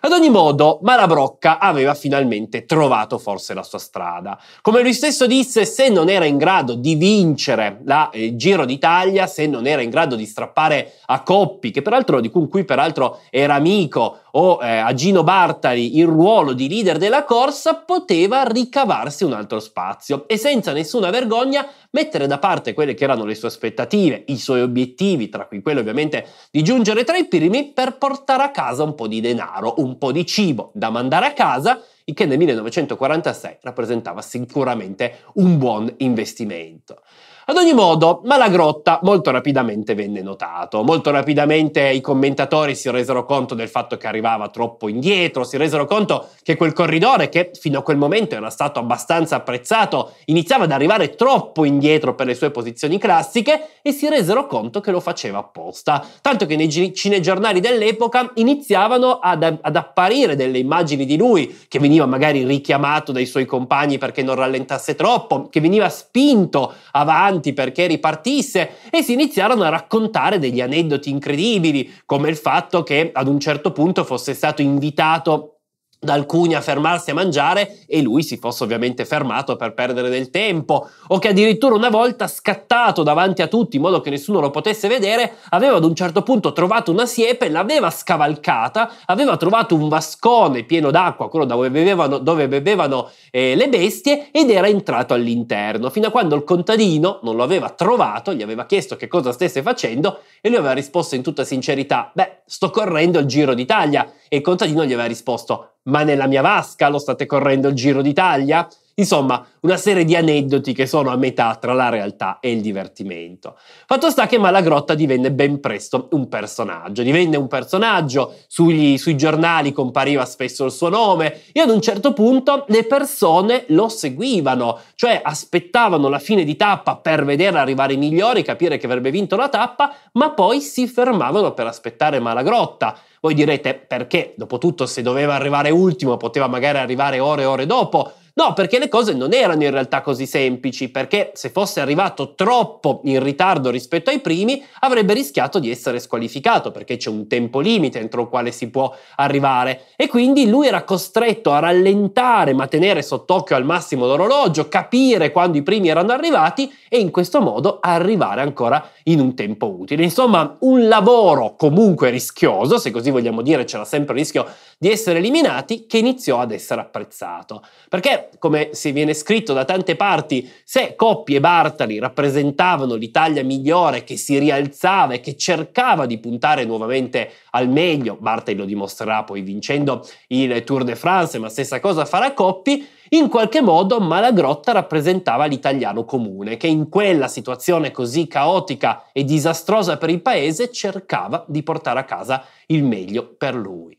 Ad 0.00 0.12
ogni 0.12 0.30
modo, 0.30 0.78
Malabrocca 0.82 1.58
aveva 1.58 1.94
finalmente 1.94 2.66
trovato 2.66 3.18
forse 3.18 3.52
la 3.52 3.64
sua 3.64 3.78
strada. 3.78 4.38
Come 4.62 4.82
lui 4.82 4.92
stesso 4.92 5.26
disse, 5.26 5.64
se 5.64 5.88
non 5.88 6.08
era 6.08 6.24
in 6.24 6.36
grado 6.36 6.74
di 6.74 6.94
vincere 6.94 7.80
la 7.84 8.08
eh, 8.10 8.36
Giro 8.36 8.64
d'Italia, 8.64 9.26
se 9.26 9.46
non 9.46 9.66
era 9.66 9.82
in 9.82 9.90
grado 9.90 10.14
di 10.14 10.24
strappare 10.24 10.98
a 11.06 11.22
Coppi, 11.22 11.72
che 11.72 11.82
peraltro 11.82 12.20
di 12.20 12.30
cui 12.30 12.64
peraltro 12.64 13.20
era 13.30 13.54
amico, 13.54 14.18
o 14.32 14.58
eh, 14.62 14.78
a 14.78 14.92
Gino 14.94 15.22
Bartali 15.22 15.98
il 15.98 16.06
ruolo 16.06 16.52
di 16.52 16.68
leader 16.68 16.98
della 16.98 17.24
corsa, 17.24 17.74
poteva 17.74 18.42
ricavarsi 18.42 19.24
un 19.24 19.32
altro 19.32 19.60
spazio 19.60 20.26
e 20.26 20.36
senza 20.36 20.72
nessuna 20.72 21.10
vergogna 21.10 21.66
mettere 21.90 22.26
da 22.26 22.38
parte 22.38 22.74
quelle 22.74 22.94
che 22.94 23.04
erano 23.04 23.24
le 23.24 23.34
sue 23.34 23.48
aspettative, 23.48 24.24
i 24.26 24.38
suoi 24.38 24.60
obiettivi, 24.60 25.28
tra 25.28 25.46
cui 25.46 25.62
quello 25.62 25.80
ovviamente 25.80 26.26
di 26.50 26.62
giungere 26.62 27.04
tra 27.04 27.16
i 27.16 27.26
primi 27.26 27.72
per 27.72 27.96
portare 27.96 28.42
a 28.42 28.50
casa 28.50 28.82
un 28.82 28.94
po' 28.94 29.06
di 29.06 29.20
denaro, 29.20 29.74
un 29.78 29.98
po' 29.98 30.12
di 30.12 30.26
cibo 30.26 30.70
da 30.74 30.90
mandare 30.90 31.26
a 31.26 31.32
casa, 31.32 31.82
il 32.04 32.14
che 32.14 32.24
nel 32.24 32.38
1946 32.38 33.58
rappresentava 33.62 34.22
sicuramente 34.22 35.24
un 35.34 35.58
buon 35.58 35.92
investimento. 35.98 37.02
Ad 37.50 37.56
ogni 37.56 37.72
modo, 37.72 38.20
Malagrotta 38.24 39.00
molto 39.04 39.30
rapidamente 39.30 39.94
venne 39.94 40.20
notato, 40.20 40.82
molto 40.82 41.10
rapidamente 41.10 41.88
i 41.88 42.02
commentatori 42.02 42.74
si 42.74 42.90
resero 42.90 43.24
conto 43.24 43.54
del 43.54 43.70
fatto 43.70 43.96
che 43.96 44.06
arrivava 44.06 44.50
troppo 44.50 44.86
indietro, 44.86 45.44
si 45.44 45.56
resero 45.56 45.86
conto 45.86 46.28
che 46.42 46.56
quel 46.56 46.74
corridore 46.74 47.30
che 47.30 47.52
fino 47.58 47.78
a 47.78 47.82
quel 47.82 47.96
momento 47.96 48.34
era 48.34 48.50
stato 48.50 48.80
abbastanza 48.80 49.36
apprezzato 49.36 50.12
iniziava 50.26 50.64
ad 50.64 50.72
arrivare 50.72 51.14
troppo 51.14 51.64
indietro 51.64 52.14
per 52.14 52.26
le 52.26 52.34
sue 52.34 52.50
posizioni 52.50 52.98
classiche 52.98 53.78
e 53.80 53.92
si 53.92 54.10
resero 54.10 54.46
conto 54.46 54.82
che 54.82 54.90
lo 54.90 55.00
faceva 55.00 55.38
apposta, 55.38 56.04
tanto 56.20 56.44
che 56.44 56.54
nei 56.54 56.70
cinegiornali 56.70 57.60
dell'epoca 57.60 58.30
iniziavano 58.34 59.20
ad, 59.20 59.42
ad 59.42 59.74
apparire 59.74 60.36
delle 60.36 60.58
immagini 60.58 61.06
di 61.06 61.16
lui 61.16 61.60
che 61.66 61.78
veniva 61.78 62.04
magari 62.04 62.44
richiamato 62.44 63.10
dai 63.10 63.24
suoi 63.24 63.46
compagni 63.46 63.96
perché 63.96 64.22
non 64.22 64.34
rallentasse 64.34 64.94
troppo, 64.94 65.48
che 65.48 65.62
veniva 65.62 65.88
spinto 65.88 66.74
avanti 66.90 67.36
avanti 67.38 67.52
perché 67.52 67.86
ripartisse 67.86 68.70
e 68.90 69.02
si 69.02 69.12
iniziarono 69.12 69.62
a 69.62 69.68
raccontare 69.68 70.38
degli 70.38 70.60
aneddoti 70.60 71.10
incredibili, 71.10 71.90
come 72.04 72.28
il 72.28 72.36
fatto 72.36 72.82
che 72.82 73.10
ad 73.12 73.28
un 73.28 73.40
certo 73.40 73.72
punto 73.72 74.04
fosse 74.04 74.34
stato 74.34 74.60
invitato 74.60 75.57
da 76.00 76.12
alcuni 76.12 76.54
a 76.54 76.60
fermarsi 76.60 77.10
a 77.10 77.14
mangiare 77.14 77.78
e 77.86 78.00
lui 78.02 78.22
si 78.22 78.36
fosse 78.36 78.62
ovviamente 78.62 79.04
fermato 79.04 79.56
per 79.56 79.74
perdere 79.74 80.08
del 80.08 80.30
tempo, 80.30 80.88
o 81.08 81.18
che 81.18 81.28
addirittura 81.28 81.74
una 81.74 81.88
volta 81.88 82.28
scattato 82.28 83.02
davanti 83.02 83.42
a 83.42 83.48
tutti 83.48 83.76
in 83.76 83.82
modo 83.82 84.00
che 84.00 84.10
nessuno 84.10 84.40
lo 84.40 84.50
potesse 84.50 84.86
vedere, 84.86 85.34
aveva 85.50 85.76
ad 85.76 85.84
un 85.84 85.94
certo 85.94 86.22
punto 86.22 86.52
trovato 86.52 86.92
una 86.92 87.06
siepe, 87.06 87.48
l'aveva 87.48 87.90
scavalcata, 87.90 88.92
aveva 89.06 89.36
trovato 89.36 89.74
un 89.74 89.88
vascone 89.88 90.62
pieno 90.64 90.90
d'acqua, 90.90 91.28
quello 91.28 91.44
dove 91.44 91.70
bevevano, 91.70 92.18
dove 92.18 92.46
bevevano 92.46 93.10
eh, 93.30 93.56
le 93.56 93.68
bestie, 93.68 94.28
ed 94.30 94.50
era 94.50 94.68
entrato 94.68 95.14
all'interno, 95.14 95.90
fino 95.90 96.06
a 96.06 96.10
quando 96.10 96.36
il 96.36 96.44
contadino 96.44 97.18
non 97.22 97.34
lo 97.34 97.42
aveva 97.42 97.70
trovato, 97.70 98.32
gli 98.32 98.42
aveva 98.42 98.66
chiesto 98.66 98.96
che 98.96 99.08
cosa 99.08 99.32
stesse 99.32 99.62
facendo 99.62 100.20
e 100.40 100.48
lui 100.48 100.58
aveva 100.58 100.74
risposto 100.74 101.16
in 101.16 101.22
tutta 101.22 101.44
sincerità, 101.44 102.10
beh, 102.14 102.42
sto 102.46 102.70
correndo 102.70 103.18
il 103.18 103.26
Giro 103.26 103.54
d'Italia, 103.54 104.10
e 104.28 104.36
il 104.36 104.42
contadino 104.42 104.84
gli 104.84 104.92
aveva 104.92 105.06
risposto, 105.06 105.78
ma 105.84 106.02
nella 106.02 106.26
mia 106.26 106.42
vasca 106.42 106.88
lo 106.88 106.98
state 106.98 107.26
correndo 107.26 107.68
il 107.68 107.74
Giro 107.74 108.02
d'Italia? 108.02 108.68
Insomma, 108.98 109.46
una 109.60 109.76
serie 109.76 110.04
di 110.04 110.16
aneddoti 110.16 110.72
che 110.72 110.86
sono 110.86 111.10
a 111.10 111.16
metà 111.16 111.54
tra 111.54 111.72
la 111.72 111.88
realtà 111.88 112.38
e 112.40 112.50
il 112.50 112.60
divertimento. 112.60 113.56
Fatto 113.86 114.10
sta 114.10 114.26
che 114.26 114.38
Malagrotta 114.38 114.94
divenne 114.94 115.30
ben 115.30 115.60
presto 115.60 116.08
un 116.12 116.28
personaggio, 116.28 117.04
divenne 117.04 117.36
un 117.36 117.46
personaggio, 117.46 118.34
sugli, 118.48 118.98
sui 118.98 119.16
giornali 119.16 119.72
compariva 119.72 120.24
spesso 120.24 120.64
il 120.64 120.72
suo 120.72 120.88
nome 120.88 121.42
e 121.52 121.60
ad 121.60 121.70
un 121.70 121.80
certo 121.80 122.12
punto 122.12 122.64
le 122.68 122.84
persone 122.86 123.66
lo 123.68 123.88
seguivano, 123.88 124.80
cioè 124.96 125.20
aspettavano 125.22 126.08
la 126.08 126.18
fine 126.18 126.42
di 126.42 126.56
tappa 126.56 126.96
per 126.96 127.24
vedere 127.24 127.58
arrivare 127.58 127.92
i 127.92 127.98
migliori, 127.98 128.42
capire 128.42 128.78
che 128.78 128.86
avrebbe 128.86 129.12
vinto 129.12 129.36
la 129.36 129.48
tappa, 129.48 129.94
ma 130.14 130.30
poi 130.30 130.60
si 130.60 130.88
fermavano 130.88 131.54
per 131.54 131.68
aspettare 131.68 132.18
Malagrotta. 132.18 132.98
Voi 133.20 133.34
direte 133.34 133.74
perché? 133.74 134.34
Dopotutto 134.36 134.86
se 134.86 135.02
doveva 135.02 135.34
arrivare 135.34 135.70
ultimo 135.70 136.16
poteva 136.16 136.48
magari 136.48 136.78
arrivare 136.78 137.20
ore 137.20 137.42
e 137.42 137.46
ore 137.46 137.66
dopo. 137.66 138.12
No, 138.38 138.52
perché 138.52 138.78
le 138.78 138.86
cose 138.86 139.14
non 139.14 139.32
erano 139.32 139.64
in 139.64 139.72
realtà 139.72 140.00
così 140.00 140.24
semplici, 140.24 140.90
perché 140.90 141.32
se 141.34 141.48
fosse 141.50 141.80
arrivato 141.80 142.36
troppo 142.36 143.00
in 143.02 143.20
ritardo 143.20 143.68
rispetto 143.68 144.10
ai 144.10 144.20
primi 144.20 144.62
avrebbe 144.78 145.12
rischiato 145.12 145.58
di 145.58 145.72
essere 145.72 145.98
squalificato, 145.98 146.70
perché 146.70 146.96
c'è 146.96 147.10
un 147.10 147.26
tempo 147.26 147.58
limite 147.58 147.98
entro 147.98 148.22
il 148.22 148.28
quale 148.28 148.52
si 148.52 148.70
può 148.70 148.94
arrivare 149.16 149.86
e 149.96 150.06
quindi 150.06 150.48
lui 150.48 150.68
era 150.68 150.84
costretto 150.84 151.50
a 151.50 151.58
rallentare 151.58 152.54
ma 152.54 152.68
tenere 152.68 153.02
sott'occhio 153.02 153.56
al 153.56 153.64
massimo 153.64 154.06
l'orologio, 154.06 154.68
capire 154.68 155.32
quando 155.32 155.58
i 155.58 155.64
primi 155.64 155.88
erano 155.88 156.12
arrivati 156.12 156.72
e 156.88 157.00
in 157.00 157.10
questo 157.10 157.40
modo 157.40 157.78
arrivare 157.80 158.40
ancora 158.40 158.88
in 159.04 159.18
un 159.18 159.34
tempo 159.34 159.66
utile. 159.66 160.04
Insomma, 160.04 160.56
un 160.60 160.86
lavoro 160.86 161.56
comunque 161.56 162.10
rischioso, 162.10 162.78
se 162.78 162.92
così 162.92 163.10
vogliamo 163.10 163.42
dire, 163.42 163.64
c'era 163.64 163.84
sempre 163.84 164.14
il 164.14 164.20
rischio 164.20 164.46
di 164.78 164.88
essere 164.88 165.18
eliminati, 165.18 165.86
che 165.86 165.98
iniziò 165.98 166.38
ad 166.38 166.52
essere 166.52 166.82
apprezzato. 166.82 167.62
Perché, 167.88 168.27
come 168.38 168.70
si 168.72 168.92
viene 168.92 169.14
scritto 169.14 169.52
da 169.52 169.64
tante 169.64 169.96
parti, 169.96 170.48
se 170.64 170.94
Coppi 170.96 171.34
e 171.34 171.40
Bartali 171.40 171.98
rappresentavano 171.98 172.94
l'Italia 172.94 173.42
migliore 173.44 174.04
che 174.04 174.16
si 174.16 174.38
rialzava 174.38 175.14
e 175.14 175.20
che 175.20 175.36
cercava 175.36 176.06
di 176.06 176.18
puntare 176.18 176.64
nuovamente 176.64 177.30
al 177.50 177.68
meglio, 177.68 178.16
Bartali 178.20 178.56
lo 178.56 178.64
dimostrerà 178.64 179.24
poi 179.24 179.40
vincendo 179.42 180.06
il 180.28 180.62
Tour 180.64 180.84
de 180.84 180.96
France, 180.96 181.38
ma 181.38 181.48
stessa 181.48 181.80
cosa 181.80 182.04
farà 182.04 182.32
Coppi, 182.32 182.86
in 183.10 183.28
qualche 183.28 183.62
modo 183.62 184.00
Malagrotta 184.00 184.72
rappresentava 184.72 185.46
l'italiano 185.46 186.04
comune, 186.04 186.56
che 186.56 186.66
in 186.66 186.88
quella 186.88 187.28
situazione 187.28 187.90
così 187.90 188.26
caotica 188.26 189.04
e 189.12 189.24
disastrosa 189.24 189.96
per 189.96 190.10
il 190.10 190.20
paese 190.20 190.70
cercava 190.70 191.44
di 191.48 191.62
portare 191.62 192.00
a 192.00 192.04
casa 192.04 192.44
il 192.66 192.84
meglio 192.84 193.34
per 193.36 193.54
lui. 193.54 193.97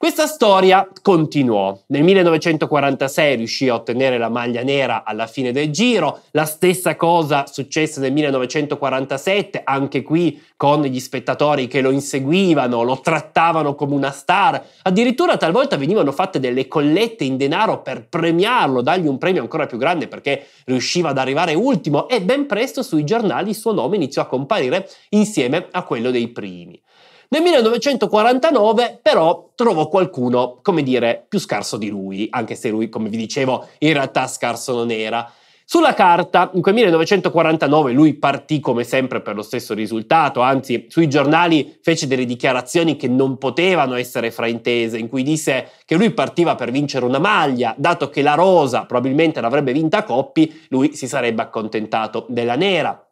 Questa 0.00 0.28
storia 0.28 0.88
continuò. 1.02 1.76
Nel 1.88 2.04
1946 2.04 3.34
riuscì 3.34 3.68
a 3.68 3.74
ottenere 3.74 4.16
la 4.16 4.28
maglia 4.28 4.62
nera 4.62 5.02
alla 5.02 5.26
fine 5.26 5.50
del 5.50 5.72
giro, 5.72 6.20
la 6.30 6.44
stessa 6.44 6.94
cosa 6.94 7.46
successe 7.48 7.98
nel 7.98 8.12
1947, 8.12 9.62
anche 9.64 10.02
qui 10.02 10.40
con 10.56 10.82
gli 10.82 11.00
spettatori 11.00 11.66
che 11.66 11.80
lo 11.80 11.90
inseguivano, 11.90 12.84
lo 12.84 13.00
trattavano 13.00 13.74
come 13.74 13.96
una 13.96 14.12
star, 14.12 14.64
addirittura 14.82 15.36
talvolta 15.36 15.76
venivano 15.76 16.12
fatte 16.12 16.38
delle 16.38 16.68
collette 16.68 17.24
in 17.24 17.36
denaro 17.36 17.82
per 17.82 18.06
premiarlo, 18.06 18.82
dargli 18.82 19.08
un 19.08 19.18
premio 19.18 19.42
ancora 19.42 19.66
più 19.66 19.78
grande 19.78 20.06
perché 20.06 20.46
riusciva 20.66 21.08
ad 21.08 21.18
arrivare 21.18 21.54
ultimo 21.54 22.08
e 22.08 22.22
ben 22.22 22.46
presto 22.46 22.84
sui 22.84 23.02
giornali 23.02 23.48
il 23.48 23.56
suo 23.56 23.72
nome 23.72 23.96
iniziò 23.96 24.22
a 24.22 24.26
comparire 24.26 24.88
insieme 25.08 25.66
a 25.72 25.82
quello 25.82 26.12
dei 26.12 26.28
primi. 26.28 26.80
Nel 27.30 27.42
1949 27.42 29.00
però 29.02 29.50
trovò 29.54 29.88
qualcuno, 29.88 30.60
come 30.62 30.82
dire, 30.82 31.26
più 31.28 31.38
scarso 31.38 31.76
di 31.76 31.90
lui, 31.90 32.26
anche 32.30 32.54
se 32.54 32.70
lui, 32.70 32.88
come 32.88 33.10
vi 33.10 33.18
dicevo, 33.18 33.68
in 33.80 33.92
realtà 33.92 34.26
scarso 34.26 34.74
non 34.74 34.90
era. 34.90 35.30
Sulla 35.66 35.92
carta, 35.92 36.50
in 36.54 36.62
quel 36.62 36.72
1949 36.72 37.92
lui 37.92 38.14
partì 38.14 38.60
come 38.60 38.82
sempre 38.84 39.20
per 39.20 39.34
lo 39.34 39.42
stesso 39.42 39.74
risultato, 39.74 40.40
anzi 40.40 40.86
sui 40.88 41.06
giornali 41.06 41.76
fece 41.82 42.06
delle 42.06 42.24
dichiarazioni 42.24 42.96
che 42.96 43.08
non 43.08 43.36
potevano 43.36 43.94
essere 43.96 44.30
fraintese, 44.30 44.96
in 44.96 45.10
cui 45.10 45.22
disse 45.22 45.72
che 45.84 45.96
lui 45.96 46.12
partiva 46.12 46.54
per 46.54 46.70
vincere 46.70 47.04
una 47.04 47.18
maglia, 47.18 47.74
dato 47.76 48.08
che 48.08 48.22
la 48.22 48.32
rosa 48.32 48.86
probabilmente 48.86 49.42
l'avrebbe 49.42 49.72
vinta 49.72 49.98
a 49.98 50.04
Coppi, 50.04 50.62
lui 50.70 50.96
si 50.96 51.06
sarebbe 51.06 51.42
accontentato 51.42 52.24
della 52.30 52.56
nera. 52.56 53.06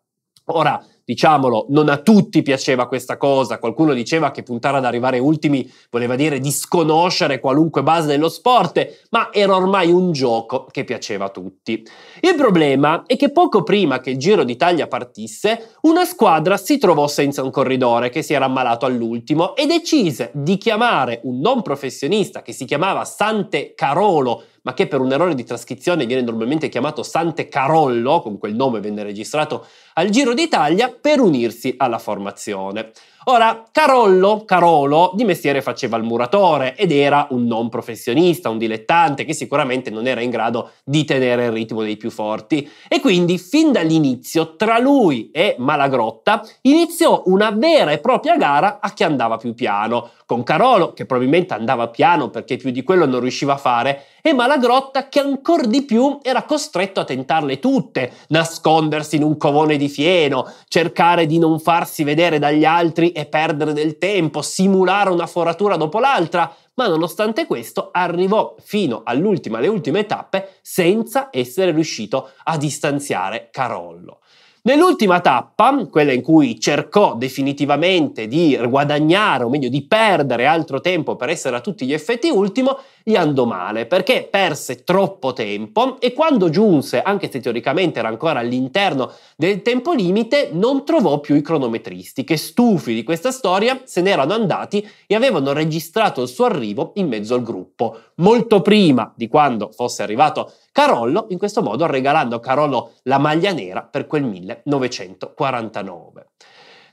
Ora, 0.46 0.82
diciamolo, 1.06 1.66
non 1.68 1.88
a 1.88 1.98
tutti 1.98 2.42
piaceva 2.42 2.88
questa 2.88 3.16
cosa, 3.16 3.60
qualcuno 3.60 3.94
diceva 3.94 4.32
che 4.32 4.42
puntare 4.42 4.78
ad 4.78 4.84
arrivare 4.84 5.20
ultimi 5.20 5.70
voleva 5.88 6.16
dire 6.16 6.40
disconoscere 6.40 7.38
qualunque 7.38 7.84
base 7.84 8.08
dello 8.08 8.28
sport, 8.28 9.04
ma 9.10 9.32
era 9.32 9.54
ormai 9.54 9.92
un 9.92 10.10
gioco 10.10 10.66
che 10.68 10.82
piaceva 10.82 11.26
a 11.26 11.30
tutti. 11.30 11.86
Il 12.20 12.34
problema 12.34 13.04
è 13.06 13.16
che 13.16 13.30
poco 13.30 13.62
prima 13.62 14.00
che 14.00 14.10
il 14.10 14.18
Giro 14.18 14.42
d'Italia 14.42 14.88
partisse, 14.88 15.76
una 15.82 16.04
squadra 16.04 16.56
si 16.56 16.76
trovò 16.76 17.06
senza 17.06 17.44
un 17.44 17.52
corridore 17.52 18.08
che 18.08 18.22
si 18.22 18.32
era 18.34 18.46
ammalato 18.46 18.84
all'ultimo 18.84 19.54
e 19.54 19.66
decise 19.66 20.32
di 20.34 20.58
chiamare 20.58 21.20
un 21.22 21.38
non 21.38 21.62
professionista 21.62 22.42
che 22.42 22.52
si 22.52 22.64
chiamava 22.64 23.04
Sante 23.04 23.74
Carolo 23.76 24.42
ma 24.66 24.74
che 24.74 24.88
per 24.88 25.00
un 25.00 25.12
errore 25.12 25.36
di 25.36 25.44
trascrizione 25.44 26.06
viene 26.06 26.22
normalmente 26.22 26.68
chiamato 26.68 27.04
Sante 27.04 27.46
Carollo, 27.46 28.20
con 28.20 28.36
quel 28.36 28.56
nome 28.56 28.80
venne 28.80 29.04
registrato 29.04 29.64
al 29.94 30.10
Giro 30.10 30.34
d'Italia, 30.34 30.90
per 30.90 31.20
unirsi 31.20 31.74
alla 31.76 32.00
formazione. 32.00 32.90
Ora, 33.28 33.64
Carollo, 33.72 34.44
Carolo, 34.44 35.10
di 35.16 35.24
mestiere 35.24 35.60
faceva 35.60 35.96
il 35.96 36.04
muratore 36.04 36.76
ed 36.76 36.92
era 36.92 37.26
un 37.30 37.44
non 37.44 37.68
professionista, 37.68 38.50
un 38.50 38.56
dilettante 38.58 39.24
che 39.24 39.34
sicuramente 39.34 39.90
non 39.90 40.06
era 40.06 40.20
in 40.20 40.30
grado 40.30 40.70
di 40.84 41.04
tenere 41.04 41.46
il 41.46 41.50
ritmo 41.50 41.82
dei 41.82 41.96
più 41.96 42.10
forti. 42.10 42.70
E 42.86 43.00
quindi 43.00 43.36
fin 43.38 43.72
dall'inizio 43.72 44.54
tra 44.54 44.78
lui 44.78 45.32
e 45.32 45.56
Malagrotta 45.58 46.46
iniziò 46.62 47.24
una 47.26 47.50
vera 47.50 47.90
e 47.90 47.98
propria 47.98 48.36
gara 48.36 48.78
a 48.80 48.92
chi 48.92 49.02
andava 49.02 49.38
più 49.38 49.54
piano, 49.54 50.10
con 50.24 50.44
Carolo 50.44 50.92
che 50.92 51.04
probabilmente 51.04 51.54
andava 51.54 51.88
piano 51.88 52.30
perché 52.30 52.56
più 52.56 52.70
di 52.70 52.84
quello 52.84 53.06
non 53.06 53.20
riusciva 53.20 53.54
a 53.54 53.58
fare 53.58 54.04
e 54.22 54.34
Malagrotta 54.34 55.08
che 55.08 55.20
ancora 55.20 55.64
di 55.66 55.84
più 55.84 56.18
era 56.20 56.42
costretto 56.42 56.98
a 56.98 57.04
tentarle 57.04 57.60
tutte, 57.60 58.12
nascondersi 58.28 59.14
in 59.14 59.22
un 59.22 59.36
covone 59.36 59.76
di 59.76 59.88
fieno, 59.88 60.50
cercare 60.66 61.26
di 61.26 61.38
non 61.38 61.60
farsi 61.60 62.02
vedere 62.02 62.40
dagli 62.40 62.64
altri 62.64 63.12
e 63.16 63.24
perdere 63.24 63.72
del 63.72 63.96
tempo, 63.96 64.42
simulare 64.42 65.08
una 65.08 65.26
foratura 65.26 65.78
dopo 65.78 65.98
l'altra, 65.98 66.54
ma 66.74 66.86
nonostante 66.86 67.46
questo 67.46 67.88
arrivò 67.90 68.54
fino 68.60 69.00
all'ultima, 69.06 69.56
alle 69.56 69.68
ultime 69.68 70.04
tappe 70.04 70.58
senza 70.60 71.28
essere 71.30 71.70
riuscito 71.70 72.32
a 72.44 72.58
distanziare 72.58 73.48
Carollo. 73.50 74.18
Nell'ultima 74.66 75.20
tappa, 75.20 75.86
quella 75.88 76.10
in 76.10 76.22
cui 76.22 76.58
cercò 76.58 77.14
definitivamente 77.14 78.26
di 78.26 78.58
guadagnare, 78.68 79.44
o 79.44 79.48
meglio 79.48 79.68
di 79.68 79.86
perdere 79.86 80.44
altro 80.46 80.80
tempo 80.80 81.14
per 81.14 81.28
essere 81.28 81.54
a 81.54 81.60
tutti 81.60 81.86
gli 81.86 81.92
effetti 81.92 82.30
ultimo, 82.30 82.76
gli 83.04 83.14
andò 83.14 83.44
male 83.44 83.86
perché 83.86 84.26
perse 84.28 84.82
troppo 84.82 85.32
tempo 85.32 86.00
e 86.00 86.12
quando 86.12 86.50
giunse, 86.50 87.00
anche 87.00 87.30
se 87.30 87.38
teoricamente 87.38 88.00
era 88.00 88.08
ancora 88.08 88.40
all'interno 88.40 89.12
del 89.36 89.62
tempo 89.62 89.92
limite, 89.92 90.48
non 90.50 90.84
trovò 90.84 91.20
più 91.20 91.36
i 91.36 91.42
cronometristi 91.42 92.24
che 92.24 92.36
stufi 92.36 92.92
di 92.92 93.04
questa 93.04 93.30
storia 93.30 93.82
se 93.84 94.00
ne 94.00 94.10
erano 94.10 94.32
andati 94.32 94.84
e 95.06 95.14
avevano 95.14 95.52
registrato 95.52 96.22
il 96.22 96.28
suo 96.28 96.46
arrivo 96.46 96.90
in 96.96 97.06
mezzo 97.06 97.36
al 97.36 97.44
gruppo, 97.44 98.00
molto 98.16 98.62
prima 98.62 99.12
di 99.14 99.28
quando 99.28 99.70
fosse 99.70 100.02
arrivato 100.02 100.50
Carollo, 100.76 101.24
in 101.30 101.38
questo 101.38 101.62
modo 101.62 101.86
regalando 101.86 102.36
a 102.36 102.40
Carollo 102.40 102.96
la 103.04 103.16
maglia 103.16 103.50
nera 103.50 103.80
per 103.80 104.06
quel 104.06 104.24
1949. 104.24 106.26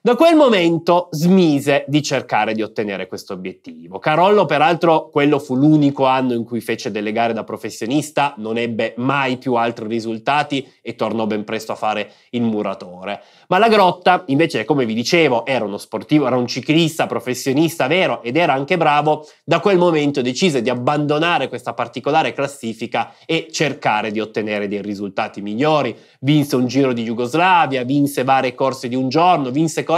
Da 0.05 0.17
quel 0.17 0.35
momento 0.35 1.07
smise 1.11 1.85
di 1.87 2.03
cercare 2.03 2.53
di 2.53 2.61
ottenere 2.61 3.07
questo 3.07 3.31
obiettivo. 3.31 3.99
Carollo, 3.99 4.43
peraltro, 4.43 5.07
quello 5.07 5.39
fu 5.39 5.55
l'unico 5.55 6.03
anno 6.05 6.33
in 6.33 6.43
cui 6.43 6.59
fece 6.59 6.91
delle 6.91 7.13
gare 7.13 7.31
da 7.31 7.45
professionista, 7.45 8.33
non 8.35 8.57
ebbe 8.57 8.95
mai 8.97 9.37
più 9.37 9.53
altri 9.53 9.87
risultati 9.87 10.69
e 10.81 10.95
tornò 10.95 11.25
ben 11.25 11.45
presto 11.45 11.71
a 11.71 11.75
fare 11.75 12.11
il 12.31 12.41
muratore. 12.41 13.21
Ma 13.47 13.57
la 13.59 13.69
Grotta, 13.69 14.25
invece, 14.25 14.65
come 14.65 14.85
vi 14.85 14.93
dicevo, 14.93 15.45
era 15.45 15.63
uno 15.63 15.77
sportivo, 15.77 16.27
era 16.27 16.35
un 16.35 16.47
ciclista 16.47 17.07
professionista 17.07 17.87
vero 17.87 18.21
ed 18.23 18.35
era 18.35 18.51
anche 18.51 18.75
bravo, 18.75 19.25
da 19.45 19.61
quel 19.61 19.77
momento 19.77 20.21
decise 20.21 20.61
di 20.61 20.69
abbandonare 20.69 21.47
questa 21.47 21.73
particolare 21.73 22.33
classifica 22.33 23.13
e 23.25 23.47
cercare 23.49 24.11
di 24.11 24.19
ottenere 24.19 24.67
dei 24.67 24.81
risultati 24.81 25.39
migliori. 25.39 25.95
Vinse 26.19 26.57
un 26.57 26.67
giro 26.67 26.91
di 26.91 27.03
Jugoslavia, 27.03 27.85
vinse 27.85 28.25
varie 28.25 28.53
corse 28.53 28.89
di 28.89 28.95
un 28.95 29.07
giorno, 29.07 29.49
vinse 29.49 29.83
corse 29.83 29.91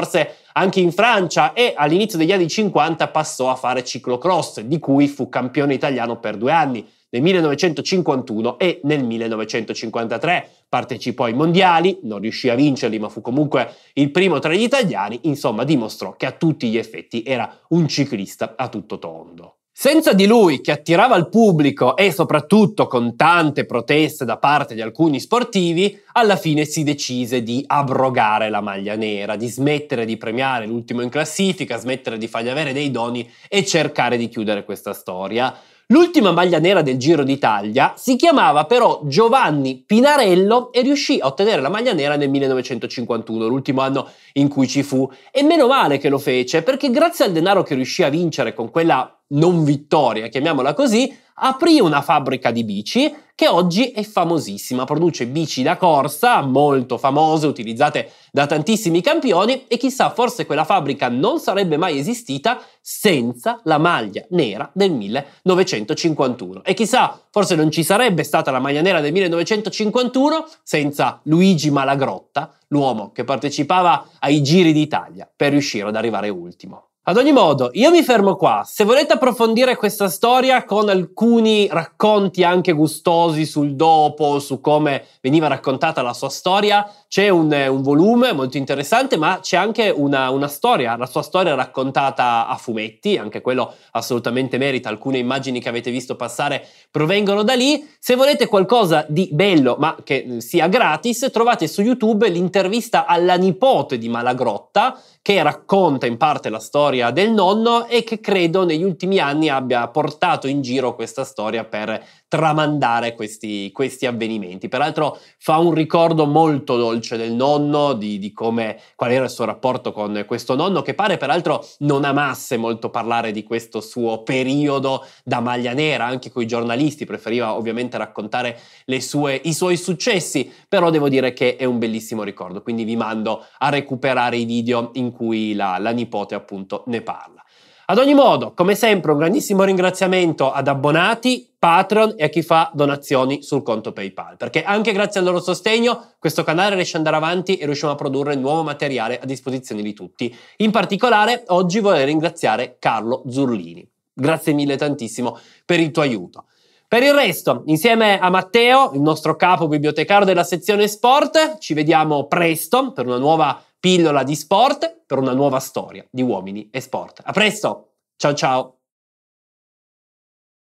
anche 0.53 0.79
in 0.79 0.91
Francia 0.91 1.53
e 1.53 1.73
all'inizio 1.75 2.17
degli 2.17 2.31
anni 2.31 2.47
50 2.47 3.07
passò 3.09 3.49
a 3.49 3.55
fare 3.55 3.83
ciclocross, 3.83 4.61
di 4.61 4.79
cui 4.79 5.07
fu 5.07 5.29
campione 5.29 5.73
italiano 5.73 6.19
per 6.19 6.37
due 6.37 6.51
anni, 6.51 6.85
nel 7.09 7.21
1951 7.21 8.59
e 8.59 8.81
nel 8.83 9.03
1953. 9.03 10.49
Partecipò 10.67 11.25
ai 11.25 11.33
mondiali, 11.33 11.99
non 12.03 12.19
riuscì 12.19 12.49
a 12.49 12.55
vincerli, 12.55 12.99
ma 12.99 13.09
fu 13.09 13.21
comunque 13.21 13.73
il 13.93 14.11
primo 14.11 14.39
tra 14.39 14.53
gli 14.53 14.63
italiani, 14.63 15.19
insomma 15.23 15.63
dimostrò 15.63 16.15
che 16.15 16.25
a 16.25 16.31
tutti 16.31 16.69
gli 16.69 16.77
effetti 16.77 17.23
era 17.23 17.57
un 17.69 17.87
ciclista 17.87 18.55
a 18.57 18.67
tutto 18.67 18.99
tondo. 18.99 19.57
Senza 19.77 20.13
di 20.13 20.25
lui, 20.25 20.61
che 20.61 20.71
attirava 20.71 21.17
il 21.17 21.27
pubblico 21.27 21.97
e 21.97 22.09
soprattutto 22.09 22.87
con 22.87 23.17
tante 23.17 23.65
proteste 23.65 24.23
da 24.23 24.37
parte 24.37 24.73
di 24.73 24.79
alcuni 24.79 25.19
sportivi, 25.19 26.01
alla 26.13 26.37
fine 26.37 26.63
si 26.63 26.83
decise 26.83 27.43
di 27.43 27.61
abrogare 27.67 28.49
la 28.49 28.61
maglia 28.61 28.95
nera, 28.95 29.35
di 29.35 29.49
smettere 29.49 30.05
di 30.05 30.15
premiare 30.15 30.65
l'ultimo 30.65 31.01
in 31.01 31.09
classifica, 31.09 31.75
smettere 31.75 32.17
di 32.17 32.29
fargli 32.29 32.47
avere 32.47 32.71
dei 32.71 32.89
doni 32.89 33.29
e 33.49 33.65
cercare 33.65 34.15
di 34.15 34.29
chiudere 34.29 34.63
questa 34.63 34.93
storia. 34.93 35.53
L'ultima 35.89 36.31
maglia 36.31 36.57
nera 36.57 36.81
del 36.81 36.97
Giro 36.97 37.23
d'Italia 37.23 37.93
si 37.95 38.15
chiamava 38.15 38.65
però 38.65 39.01
Giovanni 39.03 39.83
Pinarello 39.85 40.71
e 40.71 40.81
riuscì 40.81 41.19
a 41.21 41.27
ottenere 41.27 41.61
la 41.61 41.69
maglia 41.69 41.93
nera 41.93 42.15
nel 42.15 42.27
1951, 42.27 43.45
l'ultimo 43.45 43.81
anno 43.81 44.09
in 44.33 44.47
cui 44.47 44.67
ci 44.67 44.81
fu. 44.81 45.07
E 45.29 45.43
meno 45.43 45.67
male 45.67 45.99
che 45.99 46.09
lo 46.09 46.17
fece, 46.17 46.63
perché 46.63 46.89
grazie 46.89 47.25
al 47.25 47.33
denaro 47.33 47.61
che 47.61 47.75
riuscì 47.75 48.01
a 48.01 48.09
vincere 48.09 48.55
con 48.55 48.71
quella 48.71 49.15
non 49.27 49.63
vittoria, 49.63 50.27
chiamiamola 50.27 50.73
così, 50.73 51.15
aprì 51.35 51.79
una 51.79 52.01
fabbrica 52.01 52.49
di 52.49 52.63
bici 52.63 53.13
che 53.35 53.49
oggi 53.49 53.91
è 53.91 54.01
famosissima, 54.03 54.85
produce 54.85 55.27
bici 55.27 55.61
da 55.61 55.75
corsa 55.75 56.41
molto 56.41 56.97
famose, 56.97 57.47
utilizzate 57.47 58.11
da 58.31 58.45
tantissimi 58.47 59.01
campioni 59.01 59.67
e 59.67 59.75
chissà, 59.75 60.09
forse 60.09 60.45
quella 60.45 60.63
fabbrica 60.63 61.09
non 61.09 61.39
sarebbe 61.39 61.75
mai 61.75 61.99
esistita 61.99 62.61
senza 62.79 63.59
la 63.65 63.77
maglia 63.77 64.25
nera 64.29 64.69
del 64.73 64.93
1951. 64.93 66.63
E 66.63 66.73
chissà, 66.73 67.19
forse 67.29 67.55
non 67.55 67.71
ci 67.71 67.83
sarebbe 67.83 68.23
stata 68.23 68.51
la 68.51 68.59
maglia 68.59 68.81
nera 68.81 69.01
del 69.01 69.11
1951 69.11 70.47
senza 70.63 71.19
Luigi 71.23 71.69
Malagrotta, 71.71 72.55
l'uomo 72.69 73.11
che 73.11 73.25
partecipava 73.25 74.11
ai 74.19 74.41
Giri 74.41 74.71
d'Italia 74.71 75.29
per 75.35 75.51
riuscire 75.51 75.89
ad 75.89 75.95
arrivare 75.97 76.29
ultimo. 76.29 76.91
Ad 77.07 77.17
ogni 77.17 77.31
modo, 77.31 77.69
io 77.73 77.91
mi 77.91 78.01
fermo 78.01 78.35
qua. 78.35 78.63
Se 78.65 78.83
volete 78.83 79.13
approfondire 79.13 79.75
questa 79.75 80.09
storia 80.09 80.63
con 80.65 80.89
alcuni 80.89 81.67
racconti 81.69 82.43
anche 82.43 82.71
gustosi 82.71 83.45
sul 83.45 83.75
dopo, 83.75 84.39
su 84.39 84.59
come 84.59 85.05
veniva 85.21 85.45
raccontata 85.45 86.01
la 86.01 86.13
sua 86.13 86.29
storia, 86.29 86.83
c'è 87.07 87.29
un, 87.29 87.51
un 87.51 87.81
volume 87.81 88.33
molto 88.33 88.57
interessante, 88.57 89.17
ma 89.17 89.39
c'è 89.41 89.57
anche 89.57 89.89
una, 89.89 90.29
una, 90.29 90.47
storia, 90.47 90.97
la 90.97 91.05
sua 91.05 91.21
storia 91.21 91.55
raccontata 91.55 92.47
a 92.47 92.55
fumetti, 92.57 93.17
anche 93.17 93.41
quello 93.41 93.73
assolutamente 93.91 94.57
merita. 94.57 94.89
Alcune 94.89 95.17
immagini 95.17 95.59
che 95.59 95.69
avete 95.69 95.91
visto 95.91 96.15
passare 96.15 96.65
provengono 96.91 97.43
da 97.43 97.53
lì. 97.53 97.87
Se 97.99 98.15
volete 98.15 98.47
qualcosa 98.47 99.05
di 99.07 99.29
bello, 99.31 99.75
ma 99.79 99.95
che 100.03 100.37
sia 100.39 100.67
gratis, 100.67 101.29
trovate 101.31 101.67
su 101.67 101.81
YouTube 101.81 102.27
l'intervista 102.27 103.05
alla 103.05 103.35
nipote 103.35 103.97
di 103.97 104.09
Malagrotta 104.09 104.99
che 105.21 105.41
racconta 105.41 106.05
in 106.05 106.17
parte 106.17 106.49
la 106.49 106.59
storia 106.59 107.09
del 107.09 107.31
nonno 107.31 107.87
e 107.87 108.03
che 108.03 108.19
credo 108.19 108.63
negli 108.63 108.83
ultimi 108.83 109.17
anni 109.17 109.49
abbia 109.49 109.87
portato 109.87 110.47
in 110.47 110.61
giro 110.61 110.93
questa 110.93 111.23
storia 111.23 111.63
per 111.63 111.99
tramandare 112.27 113.15
questi, 113.15 113.71
questi 113.71 114.05
avvenimenti. 114.05 114.67
Peraltro 114.67 115.17
fa 115.39 115.57
un 115.57 115.73
ricordo 115.73 116.25
molto 116.25 116.77
dolce 116.77 117.04
voce 117.05 117.17
del 117.17 117.33
nonno, 117.33 117.93
di, 117.93 118.17
di 118.17 118.33
come, 118.33 118.79
qual 118.95 119.11
era 119.11 119.25
il 119.25 119.29
suo 119.29 119.45
rapporto 119.45 119.91
con 119.91 120.23
questo 120.27 120.55
nonno, 120.55 120.81
che 120.81 120.95
pare 120.95 121.17
peraltro 121.17 121.65
non 121.79 122.03
amasse 122.03 122.57
molto 122.57 122.89
parlare 122.89 123.31
di 123.31 123.43
questo 123.43 123.79
suo 123.79 124.23
periodo 124.23 125.05
da 125.23 125.39
maglia 125.39 125.73
nera, 125.73 126.05
anche 126.05 126.31
con 126.31 126.41
i 126.41 126.47
giornalisti, 126.47 127.05
preferiva 127.05 127.53
ovviamente 127.53 127.97
raccontare 127.97 128.59
sue, 128.99 129.39
i 129.43 129.53
suoi 129.53 129.77
successi, 129.77 130.51
però 130.67 130.89
devo 130.89 131.07
dire 131.07 131.33
che 131.33 131.55
è 131.55 131.65
un 131.65 131.77
bellissimo 131.77 132.23
ricordo, 132.23 132.61
quindi 132.63 132.83
vi 132.83 132.95
mando 132.95 133.45
a 133.59 133.69
recuperare 133.69 134.37
i 134.37 134.45
video 134.45 134.89
in 134.93 135.11
cui 135.11 135.53
la, 135.53 135.77
la 135.77 135.91
nipote 135.91 136.33
appunto 136.33 136.83
ne 136.87 137.01
parla. 137.01 137.44
Ad 137.87 137.99
ogni 137.99 138.15
modo, 138.15 138.53
come 138.55 138.73
sempre, 138.73 139.11
un 139.11 139.19
grandissimo 139.19 139.63
ringraziamento 139.63 140.51
ad 140.51 140.67
abbonati, 140.67 141.53
Patreon 141.59 142.15
e 142.17 142.23
a 142.23 142.29
chi 142.29 142.41
fa 142.41 142.71
donazioni 142.73 143.43
sul 143.43 143.61
conto 143.61 143.91
PayPal, 143.91 144.37
perché 144.37 144.63
anche 144.63 144.91
grazie 144.91 145.19
al 145.19 145.27
loro 145.27 145.39
sostegno 145.39 146.13
questo 146.17 146.43
canale 146.43 146.73
riesce 146.73 146.97
ad 146.97 147.05
andare 147.05 147.23
avanti 147.23 147.57
e 147.57 147.65
riusciamo 147.65 147.93
a 147.93 147.95
produrre 147.95 148.33
nuovo 148.33 148.63
materiale 148.63 149.19
a 149.19 149.25
disposizione 149.25 149.83
di 149.83 149.93
tutti. 149.93 150.35
In 150.57 150.71
particolare, 150.71 151.43
oggi 151.47 151.79
vorrei 151.79 152.05
ringraziare 152.05 152.77
Carlo 152.79 153.21
Zurlini. 153.29 153.87
Grazie 154.11 154.53
mille 154.53 154.77
tantissimo 154.77 155.37
per 155.63 155.79
il 155.79 155.91
tuo 155.91 156.01
aiuto. 156.01 156.45
Per 156.87 157.03
il 157.03 157.13
resto, 157.13 157.61
insieme 157.67 158.17
a 158.17 158.31
Matteo, 158.31 158.93
il 158.93 159.01
nostro 159.01 159.35
capo 159.35 159.67
bibliotecario 159.67 160.25
della 160.25 160.43
sezione 160.43 160.87
sport, 160.87 161.59
ci 161.59 161.75
vediamo 161.75 162.25
presto 162.25 162.93
per 162.93 163.05
una 163.05 163.17
nuova 163.17 163.61
pillola 163.85 164.23
di 164.23 164.33
sport 164.33 165.03
per 165.05 165.19
una 165.19 165.33
nuova 165.33 165.59
storia 165.59 166.03
di 166.09 166.23
uomini 166.23 166.69
e 166.71 166.81
sport. 166.81 167.21
A 167.23 167.31
presto, 167.31 167.97
ciao 168.15 168.33
ciao! 168.33 168.74